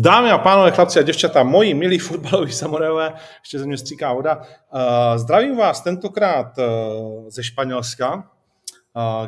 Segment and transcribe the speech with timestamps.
[0.00, 4.36] Dámy a pánové, chlapci a děvčata, moji milí fotbaloví samurajové, ještě ze mě stříká voda.
[4.36, 4.42] Uh,
[5.16, 6.64] zdravím vás tentokrát uh,
[7.28, 8.22] ze Španělska, uh,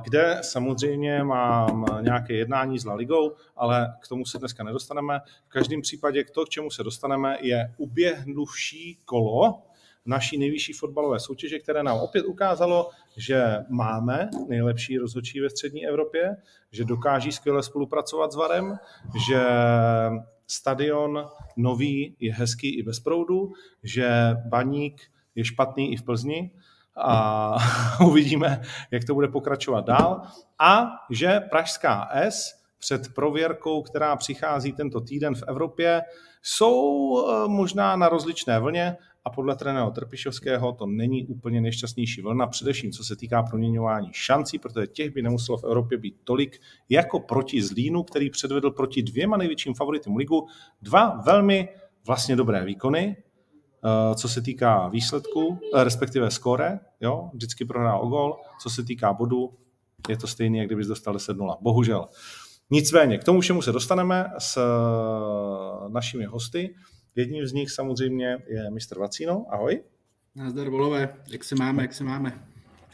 [0.01, 5.21] kde samozřejmě mám nějaké jednání s La Ligou, ale k tomu se dneska nedostaneme.
[5.47, 9.63] V každém případě to, k čemu se dostaneme, je uběhnuvší kolo
[10.07, 16.37] naší nejvyšší fotbalové soutěže, které nám opět ukázalo, že máme nejlepší rozhodčí ve střední Evropě,
[16.73, 18.79] že dokáží skvěle spolupracovat s VARem,
[19.29, 19.47] že
[20.51, 25.01] stadion nový je hezký i bez proudu, že baník
[25.35, 26.51] je špatný i v Plzni
[26.97, 27.57] a
[28.07, 30.23] uvidíme, jak to bude pokračovat dál.
[30.59, 36.03] A že Pražská S před prověrkou, která přichází tento týden v Evropě,
[36.43, 38.97] jsou eh, možná na rozličné vlně
[39.35, 44.87] podle trenéra Trpišovského to není úplně nejšťastnější vlna, především co se týká proměňování šancí, protože
[44.87, 49.75] těch by nemuselo v Evropě být tolik jako proti Zlínu, který předvedl proti dvěma největším
[49.75, 50.47] favoritům ligu
[50.83, 51.69] dva velmi
[52.07, 58.09] vlastně dobré výkony, eh, co se týká výsledku, eh, respektive skóre, jo, vždycky prohrál o
[58.09, 59.51] gol, co se týká bodu,
[60.09, 61.57] je to stejný, jak kdybys dostal 10-0.
[61.61, 62.09] Bohužel.
[62.71, 66.75] Nicméně, k tomu všemu se dostaneme s eh, našimi hosty.
[67.17, 69.47] Jedním z nich samozřejmě je mistr Vacíno.
[69.51, 69.83] Ahoj.
[70.35, 71.15] Nazdar, volové.
[71.29, 72.45] Jak se máme, jak se máme?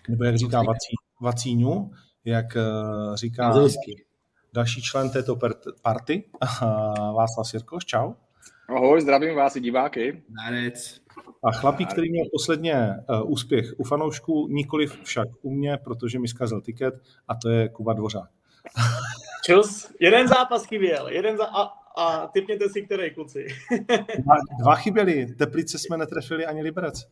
[0.09, 1.91] Nebo jak říká Vací, Vacíňu,
[2.25, 4.05] jak uh, říká Zelsky.
[4.53, 5.39] další člen této
[5.83, 6.25] party,
[7.17, 7.85] Václav Sirkoš.
[7.85, 8.13] Čau.
[8.69, 10.23] Ahoj, zdravím vás i diváky.
[10.31, 11.01] Nárec.
[11.45, 16.29] A chlapík, který měl posledně uh, úspěch u fanoušků, nikoliv však u mě, protože mi
[16.29, 16.95] zkazil tiket,
[17.29, 18.31] a to je Kuba Dvořák.
[19.45, 21.45] Čus, jeden zápas chyběl, jeden za...
[21.45, 23.47] a, a typněte si, který kluci.
[24.19, 27.05] dva, dva chyběli, Teplice jsme netrefili ani Liberec.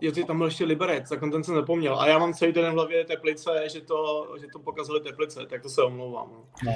[0.00, 2.00] Jo, ty tam byl ještě Liberec, tak ten jsem nepomněl.
[2.00, 5.62] A já mám celý den v hlavě Teplice, že to, že to pokazali Teplice, tak
[5.62, 6.30] to se omlouvám.
[6.30, 6.48] No.
[6.64, 6.72] no.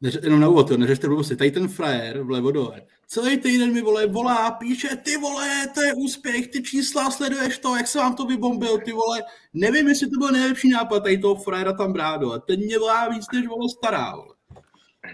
[0.00, 4.06] Neře, jenom na úvod, neřešte blbosti, tady ten frajer vlevo dole, celý týden mi vole,
[4.06, 8.26] volá, píše, ty vole, to je úspěch, ty čísla, sleduješ to, jak se vám to
[8.26, 9.22] vybombil, ty vole,
[9.52, 13.08] nevím, jestli to byl nejlepší nápad tady toho frajera tam brát dole, ten mě volá
[13.08, 14.33] víc, než vole stará, vole.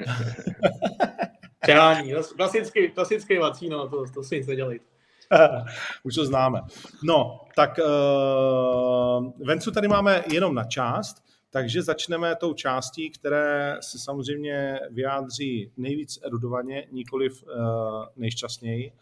[1.61, 4.85] Přehání, klasický, klasický vacíno, to, to si nic nedělejte.
[6.03, 6.61] Už to známe.
[7.05, 11.17] No, tak uh, Vencu tady máme jenom na část,
[11.51, 17.51] takže začneme tou částí, které se samozřejmě vyjádří nejvíc erudovaně, nikoliv uh,
[18.17, 18.93] nejšťastněji,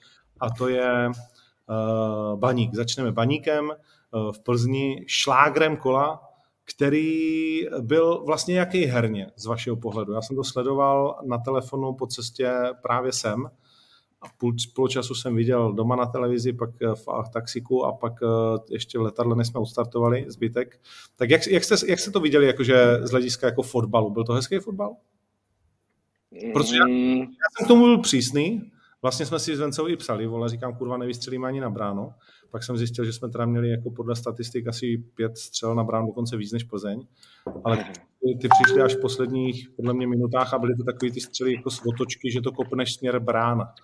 [0.40, 2.74] a to je uh, baník.
[2.74, 6.27] Začneme baníkem uh, v Plzni, šlágrem kola,
[6.74, 10.12] který byl vlastně jaký herně z vašeho pohledu.
[10.12, 12.52] Já jsem to sledoval na telefonu po cestě
[12.82, 13.50] právě sem,
[14.22, 18.12] a půl, půl času jsem viděl doma na televizi, pak eh, v taxiku a pak
[18.22, 18.26] eh,
[18.70, 20.80] ještě v letadle, než jsme odstartovali, zbytek.
[21.16, 24.10] Tak jak, jak, jste, jak jste to viděli jakože z hlediska jako fotbalu?
[24.10, 24.96] Byl to hezký fotbal?
[26.52, 27.18] Protože já, mm.
[27.18, 28.70] já jsem k tomu byl přísný,
[29.02, 32.14] vlastně jsme si s Vencou i psali, vole, říkám, kurva, nevystřelíme ani na bráno.
[32.50, 36.06] Pak jsem zjistil, že jsme teda měli jako podle statistik asi pět střel na bránu,
[36.06, 37.06] dokonce víc než Plzeň.
[37.64, 41.20] Ale ty, ty přišly až v posledních, podle mě, minutách a byly to takový ty
[41.20, 43.74] střely jako z otočky, že to kopneš směr brána.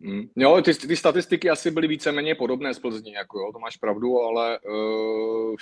[0.00, 0.22] Mm.
[0.36, 4.18] Jo, ty, ty statistiky asi byly víceméně podobné z Plzní, jako jo, to máš pravdu,
[4.18, 5.54] ale uh,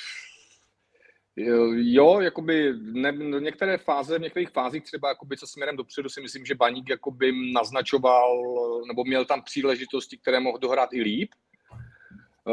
[1.77, 6.45] jo, jakoby ne, některé fáze, v některých fázích třeba jakoby co směrem dopředu si myslím,
[6.45, 8.43] že Baník jakoby naznačoval,
[8.87, 11.31] nebo měl tam příležitosti, které mohl dohrát i líp,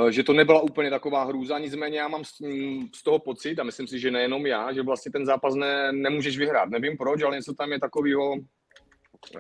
[0.07, 2.23] eh, že to nebyla úplně taková hrůza, nicméně já mám
[2.95, 6.37] z toho pocit, a myslím si, že nejenom já, že vlastně ten zápas ne, nemůžeš
[6.37, 6.69] vyhrát.
[6.69, 8.35] Nevím proč, ale něco tam je takového,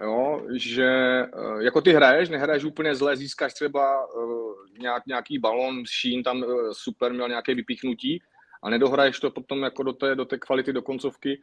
[0.01, 0.87] jo, že
[1.21, 6.43] eh, jako ty hraješ, nehraješ úplně zle, získáš třeba uh, nějak, nějaký balon, Šín tam
[6.71, 8.21] super měl nějaké vypíchnutí
[8.61, 11.41] a nedohraješ to potom jako do té, do té kvality, do koncovky,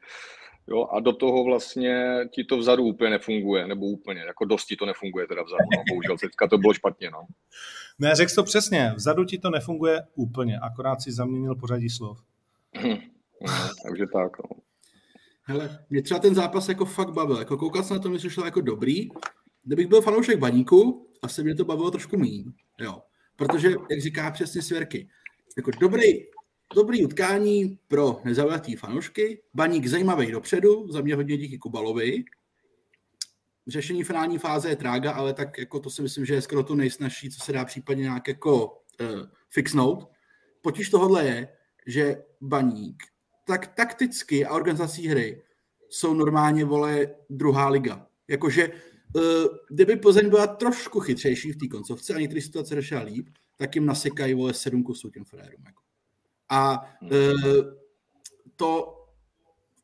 [0.66, 4.86] jo, a do toho vlastně ti to vzadu úplně nefunguje, nebo úplně, jako dosti to
[4.86, 7.26] nefunguje teda vzadu, no, bohužel teďka to bylo špatně, no.
[7.98, 12.18] Ne, řekl to přesně, vzadu ti to nefunguje úplně, akorát si zaměnil pořadí slov.
[13.46, 14.58] no, takže tak, no.
[15.48, 17.38] Hele, mě třeba ten zápas jako fakt bavil.
[17.38, 19.08] Jako koukal jsem na to, mi šlo jako dobrý.
[19.64, 22.44] Kdybych byl fanoušek baníku, asi mě to bavilo trošku méně.
[22.81, 23.02] Jo.
[23.37, 25.08] Protože, jak říká přesně Svěrky,
[25.56, 26.25] jako dobrý,
[26.75, 32.25] dobrý utkání pro nezaujatý fanoušky, baník zajímavý dopředu, za mě hodně díky Kubalovi.
[33.67, 36.75] Řešení finální fáze je trága, ale tak jako to si myslím, že je skoro to
[36.75, 40.11] nejsnažší, co se dá případně nějak jako uh, fixnout.
[40.62, 41.49] Potíž tohohle je,
[41.87, 43.03] že baník
[43.47, 45.43] tak takticky a organizací hry
[45.91, 48.06] jsou normálně, vole, druhá liga.
[48.29, 49.23] Jakože, uh,
[49.70, 53.87] kdyby Plzeň byla trošku chytřejší v té koncovce a některé situace řešila líp, tak jim
[53.87, 55.62] nasekají, vole, sedm kusů těm frérům.
[55.67, 55.88] Jako.
[56.48, 57.10] A uh,
[58.56, 58.94] to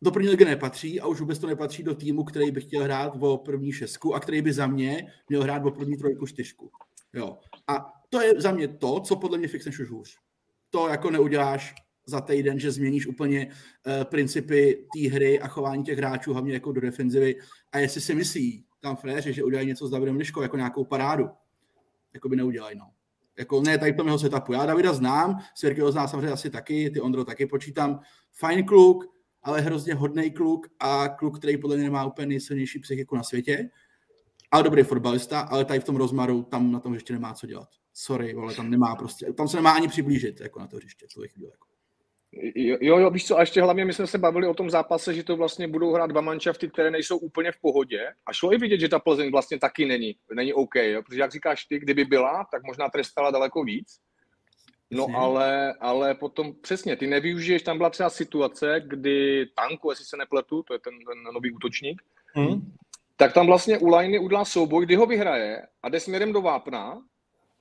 [0.02, 3.12] do první ligy nepatří a už vůbec to nepatří do týmu, který by chtěl hrát
[3.20, 6.70] o první šestku a který by za mě měl hrát o první trojku, čtyřku.
[7.12, 7.38] Jo.
[7.68, 10.18] A to je za mě to, co podle mě fixneš už hůř.
[10.70, 11.74] To jako neuděláš
[12.06, 16.72] za týden, že změníš úplně uh, principy té hry a chování těch hráčů, hlavně jako
[16.72, 17.34] do defenzivy.
[17.72, 21.30] A jestli si myslí tam fréři, že udělají něco s Davidem Liškou, jako nějakou parádu,
[22.14, 22.90] jako by neudělají, no.
[23.38, 24.52] Jako ne tady v tom jeho setupu.
[24.52, 28.00] Já Davida znám, Svěrky ho znám samozřejmě asi taky, ty Ondro taky počítám.
[28.32, 29.04] Fajn kluk,
[29.42, 33.70] ale hrozně hodný kluk a kluk, který podle mě nemá úplně nejsilnější psychiku na světě.
[34.50, 37.68] Ale dobrý fotbalista, ale tady v tom rozmaru tam na tom ještě nemá co dělat.
[37.92, 41.06] Sorry, ale tam nemá prostě, tam se nemá ani přiblížit jako na to hřiště.
[41.08, 41.63] Chvíli, jako.
[42.54, 45.24] Jo, jo, víš co, a ještě hlavně my jsme se bavili o tom zápase, že
[45.24, 48.12] to vlastně budou hrát dva manšafty, které nejsou úplně v pohodě.
[48.26, 51.02] A šlo i vidět, že ta Plzeň vlastně taky není, není OK, jo?
[51.02, 54.00] protože jak říkáš ty, kdyby byla, tak možná trestala daleko víc.
[54.90, 60.16] No ale, ale potom přesně, ty nevyužiješ, tam byla třeba situace, kdy Tanku, jestli se
[60.16, 62.02] nepletu, to je ten, ten nový útočník,
[62.34, 62.72] hmm.
[63.16, 67.02] tak tam vlastně u Lajny udělá souboj, kdy ho vyhraje a jde směrem do vápna.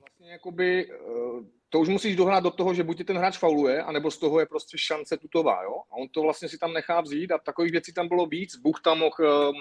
[0.00, 1.44] Vlastně jakoby, eh,
[1.74, 4.46] to už musíš dohrát do toho, že buď ten hráč fauluje, anebo z toho je
[4.46, 5.82] prostě šance tutová, jo?
[5.90, 8.56] A on to vlastně si tam nechá vzít a takových věcí tam bylo víc.
[8.56, 9.52] Bůh tam mohl eh,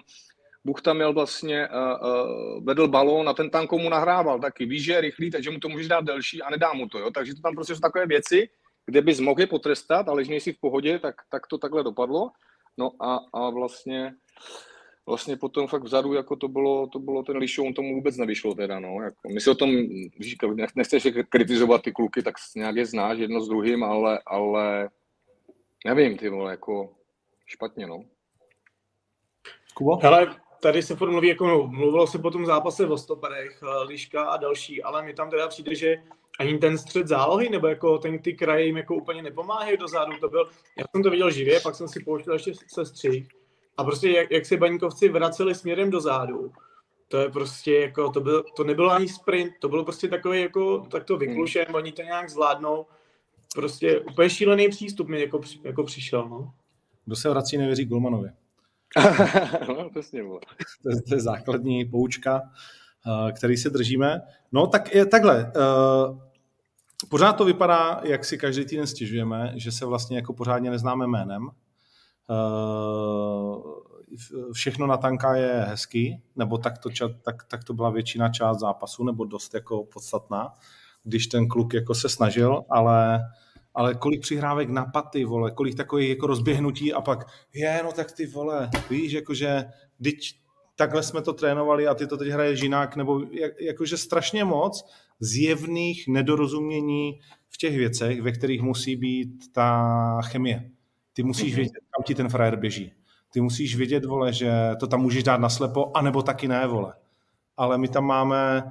[0.65, 4.65] Buchta měl vlastně, uh, uh, vedl balón a ten tam komu nahrával taky.
[4.65, 7.00] Víš, že je rychlý, takže mu to můžeš dát delší a nedá mu to.
[7.00, 7.12] Jo?
[7.12, 8.50] Takže to tam prostě jsou takové věci,
[8.86, 12.31] kde bys mohl je potrestat, ale když nejsi v pohodě, tak, tak to takhle dopadlo.
[12.77, 14.13] No a, a vlastně
[15.05, 18.79] vlastně potom fakt vzadu, jako to bylo, to bylo ten lišou, tomu vůbec nevyšlo teda,
[18.79, 19.01] no.
[19.01, 19.69] Jako, my si o tom,
[20.19, 24.89] říkám, nechceš kritizovat ty kluky, tak nějak je znáš jedno s druhým, ale, ale
[25.85, 26.94] nevím, ty vole, jako
[27.45, 28.03] špatně, no.
[29.73, 29.95] Kubo?
[29.95, 33.83] Hele, tady se furt mluví, jako no, mluvilo se po tom zápase o stoperech, eh,
[33.83, 35.95] Liška a další, ale mi tam teda přijde, že
[36.39, 40.29] ani ten střed zálohy, nebo jako ten ty kraje jim jako úplně nepomáhají dozadu, to
[40.29, 43.27] byl, já jsem to viděl živě, pak jsem si pouštěl ještě se střih
[43.77, 46.51] a prostě jak, jak se baňkovci vraceli směrem dozadu,
[47.07, 50.87] to je prostě jako, to, byl, to nebylo ani sprint, to bylo prostě takový jako,
[50.91, 51.75] tak to vyklušen, hmm.
[51.75, 52.85] oni to nějak zvládnou,
[53.55, 56.53] prostě úplně šílený přístup mi jako, jako přišel, no.
[57.05, 58.29] Kdo se vrací, nevěří Gulmanovi.
[59.67, 60.23] no, přesně,
[60.83, 64.21] to, je, to je základní poučka, uh, který se držíme.
[64.51, 65.51] No tak je takhle.
[65.55, 66.19] Uh,
[67.09, 71.49] pořád to vypadá, jak si každý týden stěžujeme, že se vlastně jako pořádně neznáme jménem.
[72.29, 73.73] Uh,
[74.53, 76.89] všechno na tanka je hezký, nebo tak to,
[77.21, 80.53] tak, tak to byla většina část zápasu, nebo dost jako podstatná,
[81.03, 83.19] když ten kluk jako se snažil, ale
[83.75, 88.11] ale kolik přihrávek na paty, vole, kolik takových jako rozběhnutí a pak, je, no tak
[88.11, 89.65] ty vole, víš, jakože,
[90.03, 90.15] teď
[90.75, 94.85] takhle jsme to trénovali a ty to teď hraješ jinak, nebo jak, jakože strašně moc
[95.19, 97.19] zjevných nedorozumění
[97.49, 100.69] v těch věcech, ve kterých musí být ta chemie.
[101.13, 101.56] Ty musíš mm-hmm.
[101.56, 102.94] vědět, kam ti ten frajer běží.
[103.33, 106.94] Ty musíš vědět, vole, že to tam můžeš dát naslepo, anebo taky ne, vole.
[107.57, 108.63] Ale my tam máme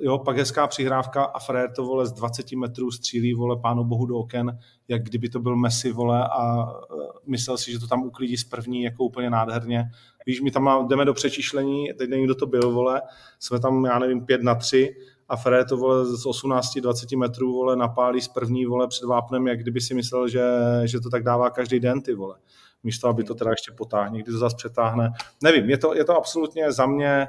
[0.00, 4.06] jo, pak hezká přihrávka a Frér to vole z 20 metrů střílí vole pánu bohu
[4.06, 6.96] do oken, jak kdyby to byl Messi vole a eh,
[7.26, 9.90] myslel si, že to tam uklidí z první jako úplně nádherně.
[10.26, 13.02] Víš, my tam jdeme do přečišlení, teď nevím, kdo to byl, vole,
[13.38, 14.96] jsme tam, já nevím, 5 na 3
[15.28, 19.58] a Frér to vole z 18-20 metrů vole napálí z první vole před vápnem, jak
[19.58, 20.42] kdyby si myslel, že,
[20.84, 22.36] že to tak dává každý den ty vole.
[22.82, 25.12] Místo, aby to teda ještě potáhne, kdy to zase přetáhne.
[25.42, 27.28] Nevím, je to, je to absolutně za mě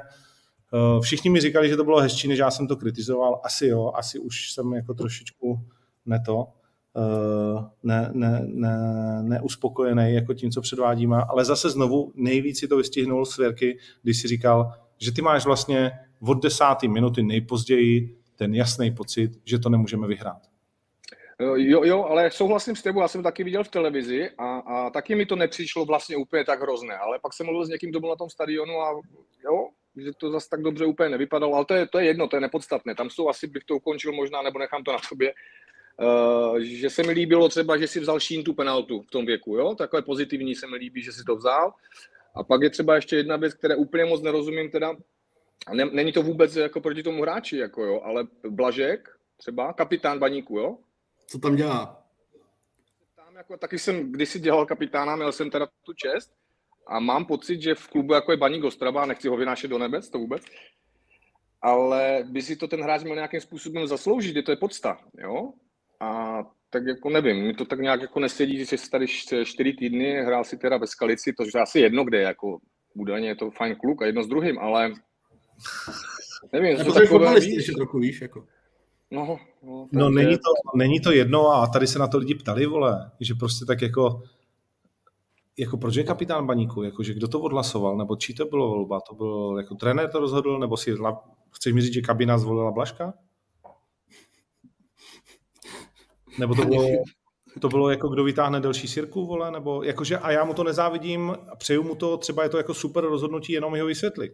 [1.02, 3.40] všichni mi říkali, že to bylo hezčí, než já jsem to kritizoval.
[3.44, 5.60] Asi jo, asi už jsem jako trošičku
[6.06, 6.48] neto,
[6.96, 8.78] eh, ne, ne, ne,
[9.22, 14.28] neuspokojený jako tím, co předvádíme, ale zase znovu nejvíc si to vystihnul Svěrky, když si
[14.28, 20.06] říkal, že ty máš vlastně od desáté minuty nejpozději ten jasný pocit, že to nemůžeme
[20.06, 20.42] vyhrát.
[21.40, 24.90] Eh, jo, jo, ale souhlasím s tebou, já jsem taky viděl v televizi a, a
[24.90, 28.00] taky mi to nepřišlo vlastně úplně tak hrozné, ale pak jsem mluvil s někým, kdo
[28.00, 28.90] byl na tom stadionu a
[29.44, 32.36] jo, že to zase tak dobře úplně nevypadalo, ale to je, to je jedno, to
[32.36, 32.94] je nepodstatné.
[32.94, 35.34] Tam jsou asi, bych to ukončil možná, nebo nechám to na tobě,
[36.00, 39.56] uh, že se mi líbilo třeba, že si vzal Šín tu penaltu v tom věku,
[39.56, 39.74] jo?
[39.74, 41.74] Takové pozitivní se mi líbí, že si to vzal.
[42.34, 44.96] A pak je třeba ještě jedna věc, které úplně moc nerozumím, teda,
[45.72, 50.58] ne, není to vůbec jako proti tomu hráči, jako jo, ale Blažek, třeba kapitán Baníku,
[50.58, 50.76] jo?
[51.26, 52.04] Co tam dělá?
[53.16, 56.32] Tam jako, taky jsem kdysi dělal kapitána, měl jsem teda tu čest,
[56.86, 60.10] a mám pocit, že v klubu jako je Baník Ostrava, nechci ho vynášet do nebes,
[60.10, 60.42] to vůbec,
[61.62, 65.52] ale by si to ten hráč měl nějakým způsobem zasloužit, je to je podsta, jo?
[66.00, 66.38] A
[66.70, 69.06] tak jako nevím, mi to tak nějak jako nesedí, že jsi tady
[69.44, 72.58] čtyři týdny, hrál si teda ve Skalici, to je asi jedno kde, jako
[72.94, 74.92] údajně je to fajn kluk a jedno s druhým, ale
[76.52, 78.46] nevím, jako to takové, víš, trochu víš, jako.
[79.10, 82.66] No, no, no není, to, není to jedno a tady se na to lidi ptali,
[82.66, 84.22] vole, že prostě tak jako
[85.58, 86.82] jako proč je kapitán baníku?
[86.82, 87.96] Jakože kdo to odhlasoval?
[87.96, 89.00] Nebo čí to bylo volba?
[89.08, 90.58] To byl jako trenér to rozhodl?
[90.58, 90.94] Nebo si
[91.54, 93.14] chceš mi říct, že kabina zvolila Blaška?
[96.38, 96.88] Nebo to bylo,
[97.60, 101.36] to bylo jako kdo vytáhne delší sirku, vole, nebo jakože a já mu to nezávidím
[101.52, 104.32] a přeju mu to, třeba je to jako super rozhodnutí, jenom jeho vysvětlit.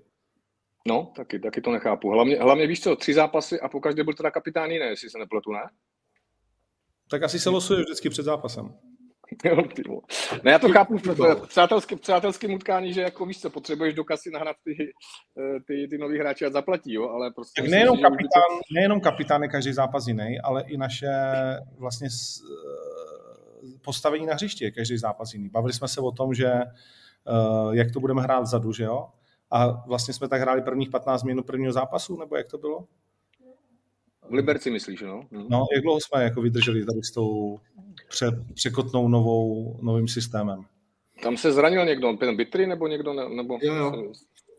[0.87, 2.11] No, taky, taky to nechápu.
[2.11, 5.19] Hlavně, hlavně víš co, tři zápasy a po každé byl teda kapitán jiný, jestli se
[5.19, 5.71] nepletu, ne?
[7.11, 8.75] Tak asi se losuje vždycky před zápasem.
[10.45, 14.31] ne, já to chápu v přátelský, přátelském utkání, že jako víš co, potřebuješ do kasy
[14.31, 14.77] nahrát ty,
[15.39, 17.63] eh, ty, ty nový hráči a zaplatí, jo, ale prostě...
[17.63, 18.75] Tak nejenom, kapitán, to...
[18.75, 21.09] nejenom kapitán je každý zápas jiný, ale i naše
[21.79, 22.99] vlastně eh,
[23.85, 25.49] postavení na hřišti je každý zápas jiný.
[25.49, 26.53] Bavili jsme se o tom, že
[27.29, 29.09] uh, jak to budeme hrát vzadu, že jo?
[29.51, 32.85] A vlastně jsme tak hráli prvních 15 minut prvního zápasu, nebo jak to bylo?
[34.31, 35.23] V Liberci myslíš, no?
[35.33, 35.47] Hmm.
[35.49, 37.61] No, jak dlouho jsme jako vydrželi tady s tou
[38.09, 40.65] pře, překotnou novou, novým systémem?
[41.23, 43.13] Tam se zranil někdo, ten Bitry nebo někdo?
[43.13, 44.13] Ne, nebo, jo, jo.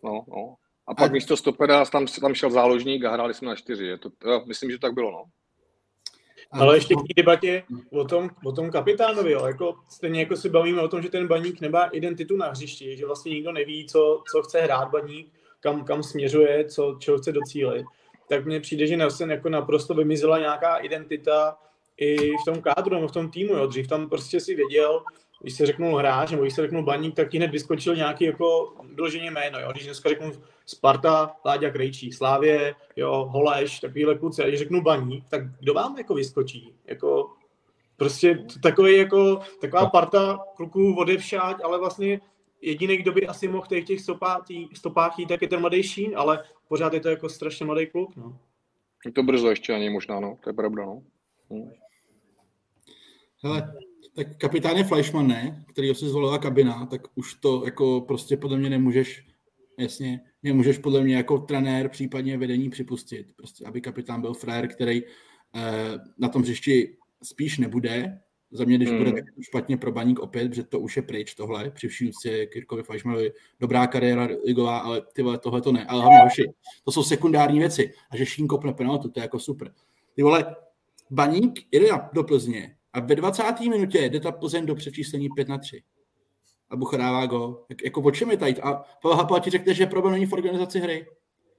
[0.03, 0.55] No, no.
[0.87, 1.13] A pak a...
[1.13, 3.85] místo stopera tam, tam šel záložník a hráli jsme na čtyři.
[3.85, 5.23] Je to, jo, myslím, že tak bylo, no.
[6.51, 9.45] Ale ještě k té debatě o tom, o tom kapitánovi, jo.
[9.45, 13.05] Jako, stejně jako si bavíme o tom, že ten baník nemá identitu na hřišti, že
[13.05, 17.85] vlastně nikdo neví, co, co chce hrát baník, kam, kam směřuje, co, čeho chce docílit
[18.29, 21.57] tak mně přijde, že Nelson jako naprosto vymizela nějaká identita
[21.97, 23.53] i v tom kádru nebo v tom týmu.
[23.53, 23.67] Jo.
[23.67, 25.03] Dřív tam prostě si věděl,
[25.41, 28.73] když se řeknul hráč nebo když se řeknul baník, tak ti hned vyskočil nějaký jako
[28.95, 29.59] vyloženě jméno.
[29.59, 29.71] Jo.
[29.71, 30.31] Když dneska řeknu
[30.65, 35.97] Sparta, Láďa Krejčí, Slávě, jo, Holeš, takovýhle kluci, a když řeknu baník, tak kdo vám
[35.97, 36.73] jako vyskočí?
[36.85, 37.29] Jako,
[37.97, 42.21] prostě takový jako, taková parta kluků odevšať, ale vlastně
[42.61, 46.11] jediný, kdo by asi mohl těch, těch stopách, stopách jít, tak je ten mladý Šín,
[46.15, 48.15] ale pořád je to jako strašně mladý kluk.
[48.15, 48.39] No.
[49.05, 50.37] Je to brzo ještě ani možná, no.
[50.43, 51.03] To je pravda, no.
[51.51, 51.71] Hmm.
[53.43, 53.73] Hele,
[54.15, 55.65] tak kapitán je Fleischmann, ne?
[55.67, 59.27] Který si zvolila kabina, tak už to jako prostě podle mě nemůžeš,
[59.77, 63.35] jasně, nemůžeš podle mě jako trenér, případně vedení připustit.
[63.35, 68.19] Prostě, aby kapitán byl frér, který eh, na tom hřišti spíš nebude,
[68.51, 68.97] za mě, když mm.
[68.97, 72.83] bude špatně pro baník opět, protože to už je pryč tohle, při vším úctě Kirkovi
[72.83, 75.85] Fajšmanovi, dobrá kariéra ligová, ale ty vole, tohle to ne.
[75.85, 76.43] Ale hlavně hoši,
[76.85, 77.93] to jsou sekundární věci.
[78.11, 79.73] A že Šín kopne penaltu, to je jako super.
[80.15, 80.55] Ty vole,
[81.09, 83.59] baník jde do Plzně a ve 20.
[83.59, 85.83] minutě jde ta Plzeň do přečíslení 5 na 3.
[86.69, 87.65] A Bucha dává go.
[87.69, 88.61] Jak, jako o čem je tady?
[88.61, 91.07] A Pavel Hapal ti řekne, že problém není v organizaci hry.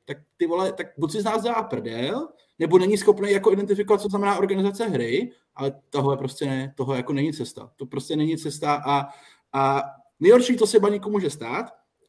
[0.04, 2.28] Tak ty vole, tak buď si z nás dá prdel,
[2.58, 7.12] nebo není schopný jako identifikovat, co znamená organizace hry, ale tohle prostě ne, tohle jako
[7.12, 7.72] není cesta.
[7.76, 9.08] To prostě není cesta a,
[9.52, 9.82] a
[10.20, 11.66] nejhorší, co se baníku může stát,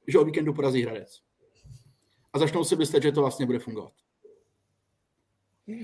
[0.08, 1.22] že o víkendu porazí Hradec.
[2.34, 3.92] A začnou si myslet, že to vlastně bude fungovat.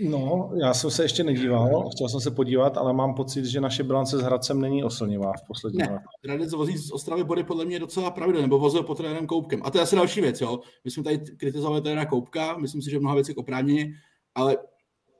[0.10, 3.84] No, já jsem se ještě nedíval, chtěl jsem se podívat, ale mám pocit, že naše
[3.84, 7.80] bilance s Hradcem není oslnivá v poslední Ne, Hradec vozí z Ostravy body podle mě
[7.80, 9.62] docela pravidelně, nebo vozil po trenérem Koupkem.
[9.64, 10.60] A to je asi další věc, jo.
[10.86, 13.94] My jsme tady kritizovali trenéra Koupka, myslím si, že mnoha věcí oprávněně,
[14.36, 14.58] ale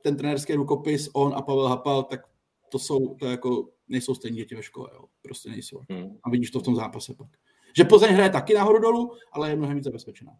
[0.02, 2.20] ten trenérský rukopis, on a Pavel Hapal, tak
[2.68, 5.04] to jsou, to jako, nejsou stejní děti ve škole, jo.
[5.22, 5.80] prostě nejsou.
[5.90, 6.16] Hmm.
[6.24, 7.28] A vidíš to v tom zápase pak.
[7.76, 10.32] Že Plzeň hraje taky nahoru dolů, ale je mnohem více bezpečná.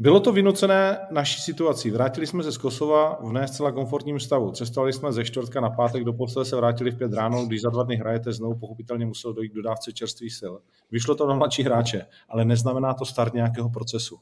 [0.00, 1.90] Bylo to vynucené naší situací.
[1.90, 4.52] Vrátili jsme se z Kosova v ne zcela komfortním stavu.
[4.52, 7.70] Cestovali jsme ze čtvrtka na pátek, do postele se vrátili v pět ráno, když za
[7.70, 10.54] dva dny hrajete znovu, pochopitelně musel dojít k dodávce čerstvých sil.
[10.90, 14.18] Vyšlo to na mladší hráče, ale neznamená to start nějakého procesu.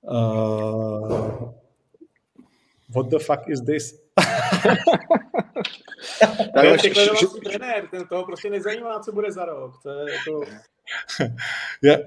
[0.00, 1.52] Uh,
[2.94, 4.06] what the fuck is this?
[7.20, 9.82] to trenér, ten toho prostě nezajímá, co bude za rok.
[9.82, 10.40] To je jako...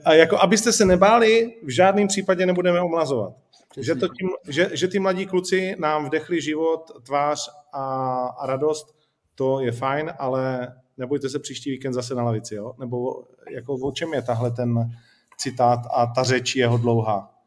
[0.05, 3.33] A jako, abyste se nebáli, v žádném případě nebudeme omlazovat.
[3.77, 7.83] Že, to tím, že, že ty mladí kluci nám vdechli život, tvář a,
[8.25, 8.95] a radost,
[9.35, 12.73] to je fajn, ale nebojte se příští víkend zase na lavici, jo?
[12.79, 14.91] Nebo jako o čem je tahle ten
[15.37, 17.39] citát a ta řeč jeho dlouhá?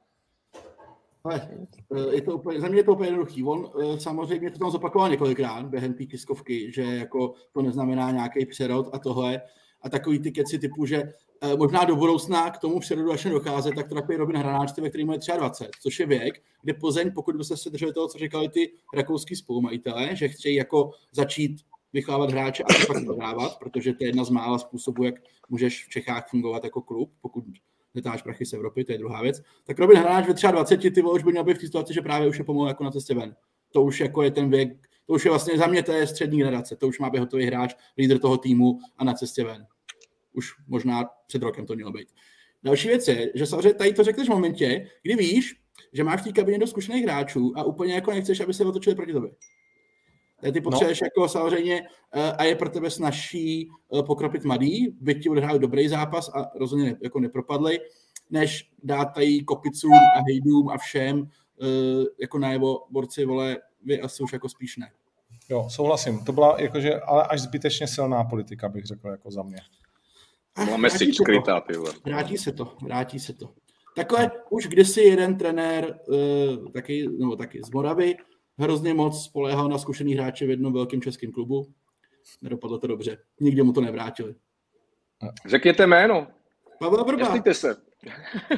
[1.31, 3.45] Eh, je to úplně, za mě je to úplně jednoduchý.
[3.45, 8.47] On eh, samozřejmě to tam zopakoval několikrát během té tiskovky, že jako to neznamená nějaký
[8.47, 9.43] přerod a tohle.
[9.83, 11.03] A takový ty keci typu, že
[11.41, 14.89] eh, možná do budoucna k tomu přerodu až docházet, tak to takový Robin Hranáč, ve
[14.89, 18.49] kterým je 23, což je věk, kde Plzeň, pokud by se drželi toho, co říkali
[18.49, 21.61] ty rakouský spolumajitelé, že chtějí jako začít
[21.93, 25.15] vychovávat hráče a pak prodávat, protože to je jedna z mála způsobů, jak
[25.49, 27.45] můžeš v Čechách fungovat jako klub, pokud
[27.95, 29.43] netáš prachy z Evropy, to je druhá věc.
[29.65, 32.39] Tak Robin Hráč ve 23, ty už by měl být v situaci, že právě už
[32.39, 33.37] je pomalu jako na cestě ven.
[33.73, 36.39] To už jako je ten věk, to už je vlastně za mě to je střední
[36.39, 39.67] generace, to už má být hotový hráč, lídr toho týmu a na cestě ven.
[40.33, 42.09] Už možná před rokem to mělo být.
[42.63, 45.55] Další věc je, že samozřejmě tady to řekneš v momentě, kdy víš,
[45.93, 48.97] že máš v té kabině do zkušených hráčů a úplně jako nechceš, aby se otočili
[48.97, 49.31] proti tobě.
[50.53, 51.05] Ty potřebuješ no.
[51.05, 55.89] jako samozřejmě eh, a je pro tebe snažší eh, pokropit mladý, byť ti odehráli dobrý
[55.89, 57.79] zápas a rozhodně jako nepropadli,
[58.31, 61.29] než dát tady kopicům a hejdům a všem
[61.63, 61.67] eh,
[62.21, 64.91] jako najevo borci, vole, vy asi už jako spíš ne.
[65.49, 66.25] Jo, souhlasím.
[66.25, 69.59] To byla jakože, ale až zbytečně silná politika, bych řekl, jako za mě.
[70.65, 71.73] Byla message skrytá, ty
[72.05, 73.51] Vrátí se to, vrátí se to.
[73.97, 78.17] Takhle už kdysi jeden trenér, uh, taky, nebo taky z Moravy,
[78.59, 81.67] hrozně moc spoléhal na zkušený hráče v jednom velkém českém klubu.
[82.43, 83.19] Nedopadlo to dobře.
[83.41, 84.35] Nikdy mu to nevrátili.
[85.47, 86.27] Řekněte jméno.
[86.79, 87.25] Pavel Vrba.
[87.25, 87.77] Myslíte se.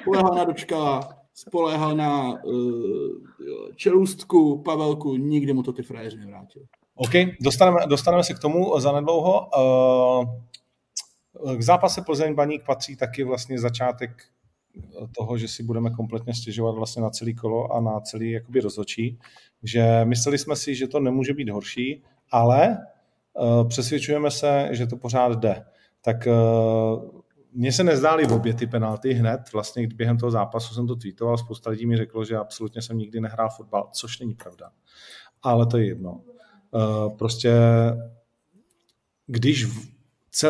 [0.01, 6.65] Spoléhal na Dočkala, spoléhal na uh, čelůstku, Pavelku, nikdy mu to ty frajeři nevrátili.
[6.95, 7.11] OK,
[7.41, 9.49] dostaneme, dostaneme se k tomu za nedlouho.
[9.59, 10.43] Uh,
[11.57, 14.23] k zápase Plzeň Baník patří taky vlastně začátek
[15.17, 19.19] toho, že si budeme kompletně stěžovat vlastně na celý kolo a na celý jakoby rozhodčí,
[19.63, 22.79] že mysleli jsme si, že to nemůže být horší, ale
[23.35, 25.65] uh, přesvědčujeme se, že to pořád jde.
[26.01, 27.21] Tak uh,
[27.53, 31.71] mně se nezdály obě ty penalty hned, vlastně během toho zápasu jsem to tweetoval, spousta
[31.71, 34.71] lidí mi řeklo, že absolutně jsem nikdy nehrál fotbal, což není pravda.
[35.43, 36.21] Ale to je jedno.
[36.71, 37.53] Uh, prostě
[39.27, 39.67] když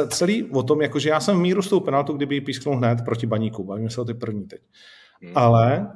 [0.08, 2.98] celý o tom, jakože já jsem v míru s tou penaltou, kdyby ji písknul hned
[3.04, 4.62] proti baníku, bavíme se o ty první teď.
[5.22, 5.32] Hmm.
[5.34, 5.88] Ale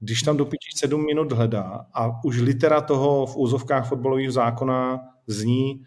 [0.00, 5.00] když tam do píči sedm minut hledá a už litera toho v úzovkách fotbalových zákona
[5.26, 5.82] zní,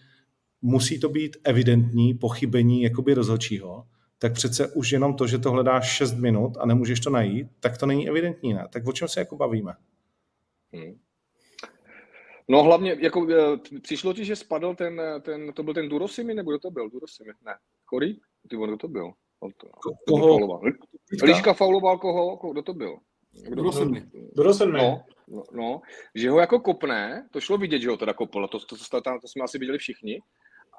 [0.62, 3.86] musí to být evidentní pochybení jakoby rozhodčího,
[4.18, 7.78] tak přece už jenom to, že to hledáš 6 minut a nemůžeš to najít, tak
[7.78, 8.68] to není evidentní, ne?
[8.70, 9.74] Tak o čem se jako bavíme?
[10.74, 10.94] Hmm.
[12.50, 16.52] No hlavně, jako e, přišlo ti, že spadl ten, ten, to byl ten Durosimi, nebo
[16.52, 16.90] kdo to byl?
[16.90, 17.54] Durosimi, ne.
[17.86, 18.16] Kory?
[18.50, 19.12] Ty kdo to byl?
[20.08, 20.62] Koho?
[21.24, 22.52] Liška fauloval koho?
[22.52, 22.98] Kdo to byl?
[23.50, 24.04] Durosimi.
[24.36, 24.72] Durosimi.
[24.72, 25.82] No, no, no,
[26.16, 29.20] že ho jako kopne, to šlo vidět, že ho teda kopl, to, to, to, to,
[29.22, 30.22] to jsme asi viděli všichni,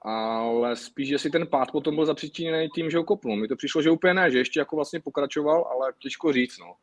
[0.03, 3.37] ale spíš, že si ten pád potom byl zapříčiněný tím, že ho kopnul.
[3.37, 6.75] Mi to přišlo, že úplně ne, že ještě jako vlastně pokračoval, ale těžko říct, no.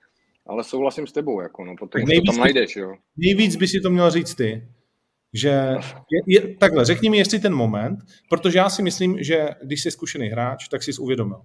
[0.48, 2.94] Ale souhlasím s tebou, jako no, potom nejvíc, to tam najdeš, jo.
[3.18, 4.68] Nejvíc by si to měl říct ty,
[5.34, 5.50] že
[6.12, 9.92] je, je, takhle, řekni mi jestli ten moment, protože já si myslím, že když jsi
[9.92, 11.42] zkušený hráč, tak jsi uvědomil.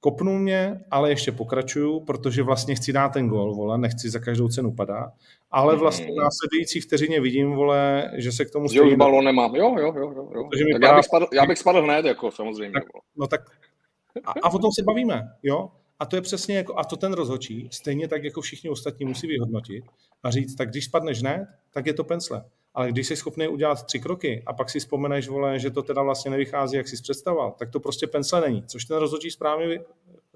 [0.00, 4.48] Kopnul mě, ale ještě pokračuju, protože vlastně chci dát ten gol, vole, nechci za každou
[4.48, 5.12] cenu padat,
[5.50, 5.80] ale mhm.
[5.80, 8.68] vlastně v následující vteřině vidím, vole, že se k tomu...
[8.68, 10.12] Že už balon nemám, jo, jo, jo.
[10.16, 10.30] jo.
[10.34, 10.48] jo.
[10.72, 10.86] Tak padá...
[10.88, 12.72] já, bych spadl, já bych spadl hned, jako samozřejmě.
[12.72, 12.84] Tak,
[13.16, 13.40] no tak,
[14.24, 15.70] a, a o tom se bavíme, jo?
[15.98, 19.26] A to je přesně jako, a to ten rozhodčí, stejně tak jako všichni ostatní musí
[19.26, 19.84] vyhodnotit
[20.22, 22.44] a říct, tak když spadneš hned, tak je to pensle.
[22.74, 26.02] Ale když jsi schopný udělat tři kroky a pak si vzpomeneš, vole, že to teda
[26.02, 29.80] vlastně nevychází, jak jsi představoval, tak to prostě pensle není, což ten rozhodčí správně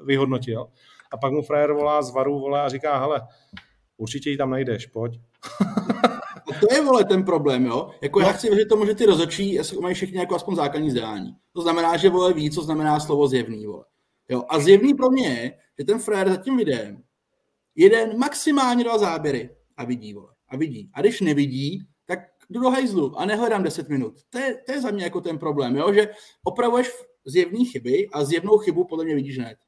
[0.05, 0.66] vyhodnotil.
[1.12, 3.22] A pak mu frajer volá z varu vole, a říká, hele,
[3.96, 5.20] určitě ji tam najdeš, pojď.
[6.51, 7.90] A to je, vole, ten problém, jo?
[8.01, 8.27] Jako no.
[8.27, 11.37] já chci věřit tomu, že ty rozhodčí mají všichni jako aspoň základní zdání.
[11.53, 13.85] To znamená, že, vole, ví, co znamená slovo zjevný, vole.
[14.32, 14.44] Jo?
[14.48, 17.02] A zjevný pro mě je, že ten frajer za tím videem
[17.76, 20.28] jeden maximálně dal záběry a vidí, vole.
[20.48, 20.90] A vidí.
[20.94, 21.86] A když nevidí,
[22.52, 24.14] jdu do hajzlu a nehledám 10 minut.
[24.30, 25.92] To je, to je za mě jako ten problém, jo?
[25.92, 26.08] že
[26.44, 26.90] opravuješ
[27.24, 29.58] zjevné chyby a zjevnou chybu podle mě vidíš hned.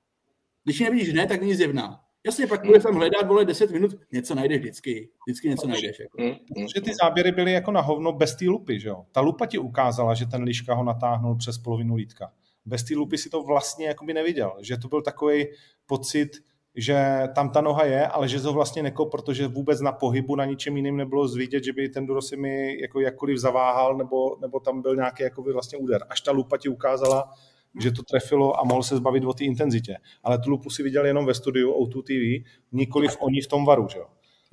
[0.65, 2.01] Když ji nevidíš hned, tak není zjevná.
[2.27, 5.11] Jasně, pak budeš tam hledat, vole, 10 minut, něco najdeš vždycky.
[5.27, 5.99] Vždycky něco najdeš.
[5.99, 6.23] Jako.
[6.23, 6.95] Mm, mm, Protože ty mm.
[7.03, 9.05] záběry byly jako na hovno bez té lupy, že jo?
[9.13, 12.33] Ta lupa ti ukázala, že ten liška ho natáhnul přes polovinu lítka.
[12.67, 14.53] Bez té lupy si to vlastně jako by neviděl.
[14.61, 15.47] Že to byl takový
[15.87, 16.29] pocit,
[16.77, 20.45] že tam ta noha je, ale že to vlastně nekop, protože vůbec na pohybu na
[20.45, 24.83] ničem jiným nebylo zvidět, že by ten Durosy mi jako jakkoliv zaváhal, nebo, nebo tam
[24.83, 26.07] byl nějaký jakoby vlastně úder.
[26.09, 27.33] Až ta lupa ti ukázala,
[27.81, 29.97] že to trefilo a mohl se zbavit o té intenzitě.
[30.23, 33.89] Ale tu lupu si viděl jenom ve studiu O2 TV, nikoliv oni v tom varu,
[33.89, 34.07] že jo.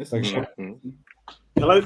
[0.09, 0.41] Takže...
[1.63, 1.81] Ale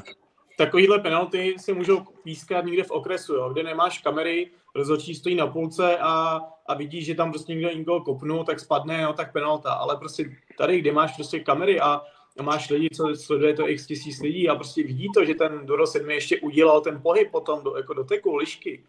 [0.58, 5.48] takovýhle penalty se můžou pískat někde v okresu, jo, kde nemáš kamery, rozhodčí stojí na
[5.48, 9.74] půlce a, a vidí, že tam prostě někdo někoho kopnu, tak spadne, no, tak penalta.
[9.74, 12.02] Ale prostě tady, kde máš prostě kamery a,
[12.39, 15.65] a máš lidi, co sleduje to x tisíc lidí a prostě vidí to, že ten
[15.65, 18.84] Doro 7 ještě udělal ten pohyb potom do, jako do teku, lišky,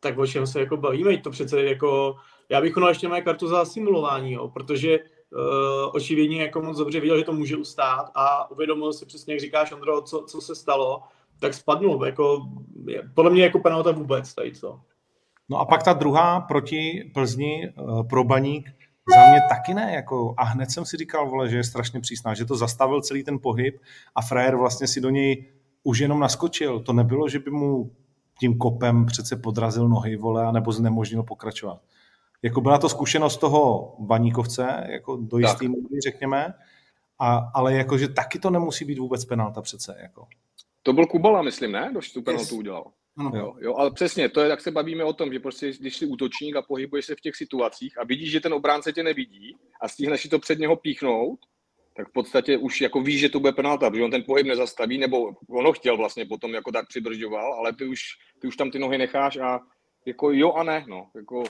[0.00, 2.16] tak o čem se jako bavíme, to přece jako,
[2.48, 4.98] já bych ještě moje kartu za simulování, jo, protože
[5.92, 9.72] očividně jako moc dobře viděl, že to může ustát a uvědomil si přesně, jak říkáš,
[9.72, 11.02] Ondro, co, co se stalo,
[11.40, 12.46] tak spadnul, jako,
[13.14, 14.80] podle mě jako penalta vůbec tady to.
[15.48, 17.72] No a pak ta druhá proti Plzni eh,
[18.08, 18.70] pro Baník,
[19.14, 22.34] za mě taky ne, jako, a hned jsem si říkal, vole, že je strašně přísná,
[22.34, 23.80] že to zastavil celý ten pohyb
[24.14, 25.46] a frajer vlastně si do něj
[25.82, 26.80] už jenom naskočil.
[26.80, 27.90] To nebylo, že by mu
[28.40, 31.80] tím kopem přece podrazil nohy, vole, anebo znemožnil pokračovat.
[32.42, 36.54] Jako byla to zkušenost toho baníkovce, jako do jistý míry, řekněme,
[37.18, 39.96] a, ale jakože taky to nemusí být vůbec penalta přece.
[40.02, 40.26] Jako.
[40.82, 41.88] To byl Kubala, myslím, ne?
[41.90, 42.84] Kdo tu penaltu udělal.
[43.16, 43.30] Ano.
[43.34, 46.06] Jo, jo, ale přesně, to je, jak se bavíme o tom, že prostě, když jsi
[46.06, 49.88] útočník a pohybuješ se v těch situacích a vidíš, že ten obránce tě nevidí a
[49.88, 51.38] stihneš si to před něho píchnout,
[51.96, 54.98] tak v podstatě už jako víš, že to bude penalta, protože on ten pohyb nezastaví,
[54.98, 58.00] nebo on ho chtěl vlastně potom jako tak přidržoval, ale ty už,
[58.38, 59.60] ty už tam ty nohy necháš a
[60.06, 61.44] jako jo a ne, no, jako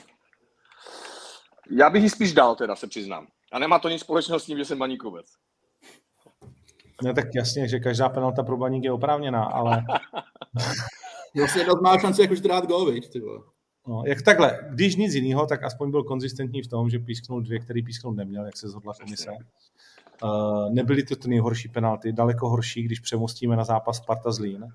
[1.69, 3.27] já bych ji spíš dal, teda se přiznám.
[3.51, 5.25] A nemá to nic společného s tím, že jsem baníkovec.
[7.03, 9.83] No tak jasně, že každá penalta pro baník je oprávněná, ale...
[11.35, 13.39] Vlastně má šanci jako dát gol, víš, ty vole.
[13.87, 17.59] No, jak takhle, když nic jiného, tak aspoň byl konzistentní v tom, že písknul dvě,
[17.59, 19.31] který písknout neměl, jak se zhodla komise.
[20.23, 24.67] Uh, nebyly to ty nejhorší penalty, daleko horší, když přemostíme na zápas Sparta Zlín,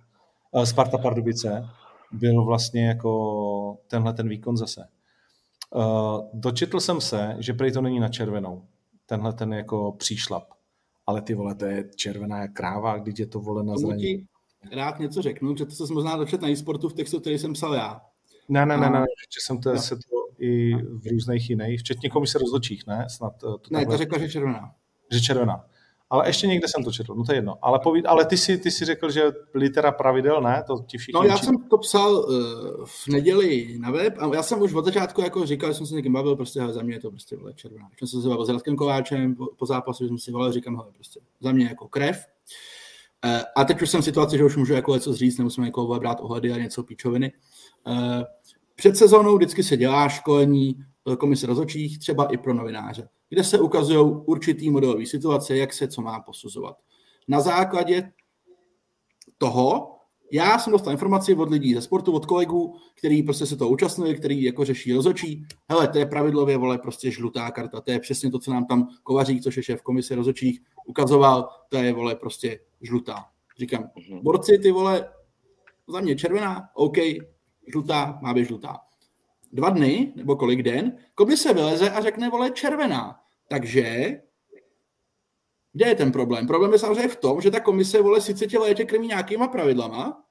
[0.50, 1.68] uh, Sparta Pardubice,
[2.12, 4.88] byl vlastně jako tenhle ten výkon zase.
[5.74, 8.64] Uh, dočetl jsem se, že prej to není na červenou,
[9.06, 10.44] tenhle ten jako příšlap.
[11.06, 14.26] Ale ty vole, to je červená kráva, když je to vole na zraní.
[14.72, 17.74] rád něco řeknu, že to se možná dočet na e-sportu v textu, který jsem psal
[17.74, 18.00] já.
[18.48, 19.78] Ne, ne, ne, ne, že jsem to, no.
[19.78, 23.06] se to i v různých jiných, včetně komise rozhodčích, ne?
[23.10, 24.74] Snad eh, to ne, to řekla, že červená.
[25.12, 25.64] Že červená.
[26.10, 27.58] Ale ještě někde jsem to četl, no to je jedno.
[27.62, 29.22] Ale, povíd, ale ty, si, ty si řekl, že
[29.54, 30.64] litera pravidel, ne?
[30.66, 32.26] To ti všichni No já jsem to psal uh,
[32.86, 35.94] v neděli na web a já jsem už od začátku jako říkal, že jsem se
[35.94, 37.88] někým bavil, prostě za mě je to prostě vole červená.
[37.98, 40.76] Když jsem se bavil s Radkem Kováčem po, po zápasu, že jsem si volal, říkám,
[40.76, 42.26] hele, prostě za mě jako krev.
[43.24, 45.86] Uh, a teď už jsem v situaci, že už můžu jako něco říct, nemusím jako
[45.98, 47.32] brát ohledy a něco píčoviny.
[47.86, 48.22] Uh,
[48.74, 50.84] před sezónou vždycky se dělá školení
[51.18, 56.02] komise rozhodčích, třeba i pro novináře kde se ukazují určitý modelové situace, jak se co
[56.02, 56.76] má posuzovat.
[57.28, 58.12] Na základě
[59.38, 59.92] toho
[60.32, 64.14] já jsem dostal informaci od lidí ze sportu, od kolegů, který prostě se to účastnili,
[64.14, 65.46] který jako řeší rozočí.
[65.68, 68.88] Hele, to je pravidlově, vole, prostě žlutá karta, to je přesně to, co nám tam
[69.02, 73.24] Kovařík, což je šéf komise rozočích, ukazoval, to je, vole, prostě žlutá.
[73.58, 74.20] Říkám, mhm.
[74.22, 75.08] borci, ty vole,
[75.88, 76.96] za mě červená, OK,
[77.72, 78.85] žlutá, má být žlutá
[79.56, 83.20] dva dny, nebo kolik den, komise vyleze a řekne, vole, červená.
[83.48, 84.16] Takže
[85.72, 86.46] kde je ten problém?
[86.46, 90.24] Problém je samozřejmě v tom, že ta komise, vole, sice tě létě krmí nějakýma pravidlama,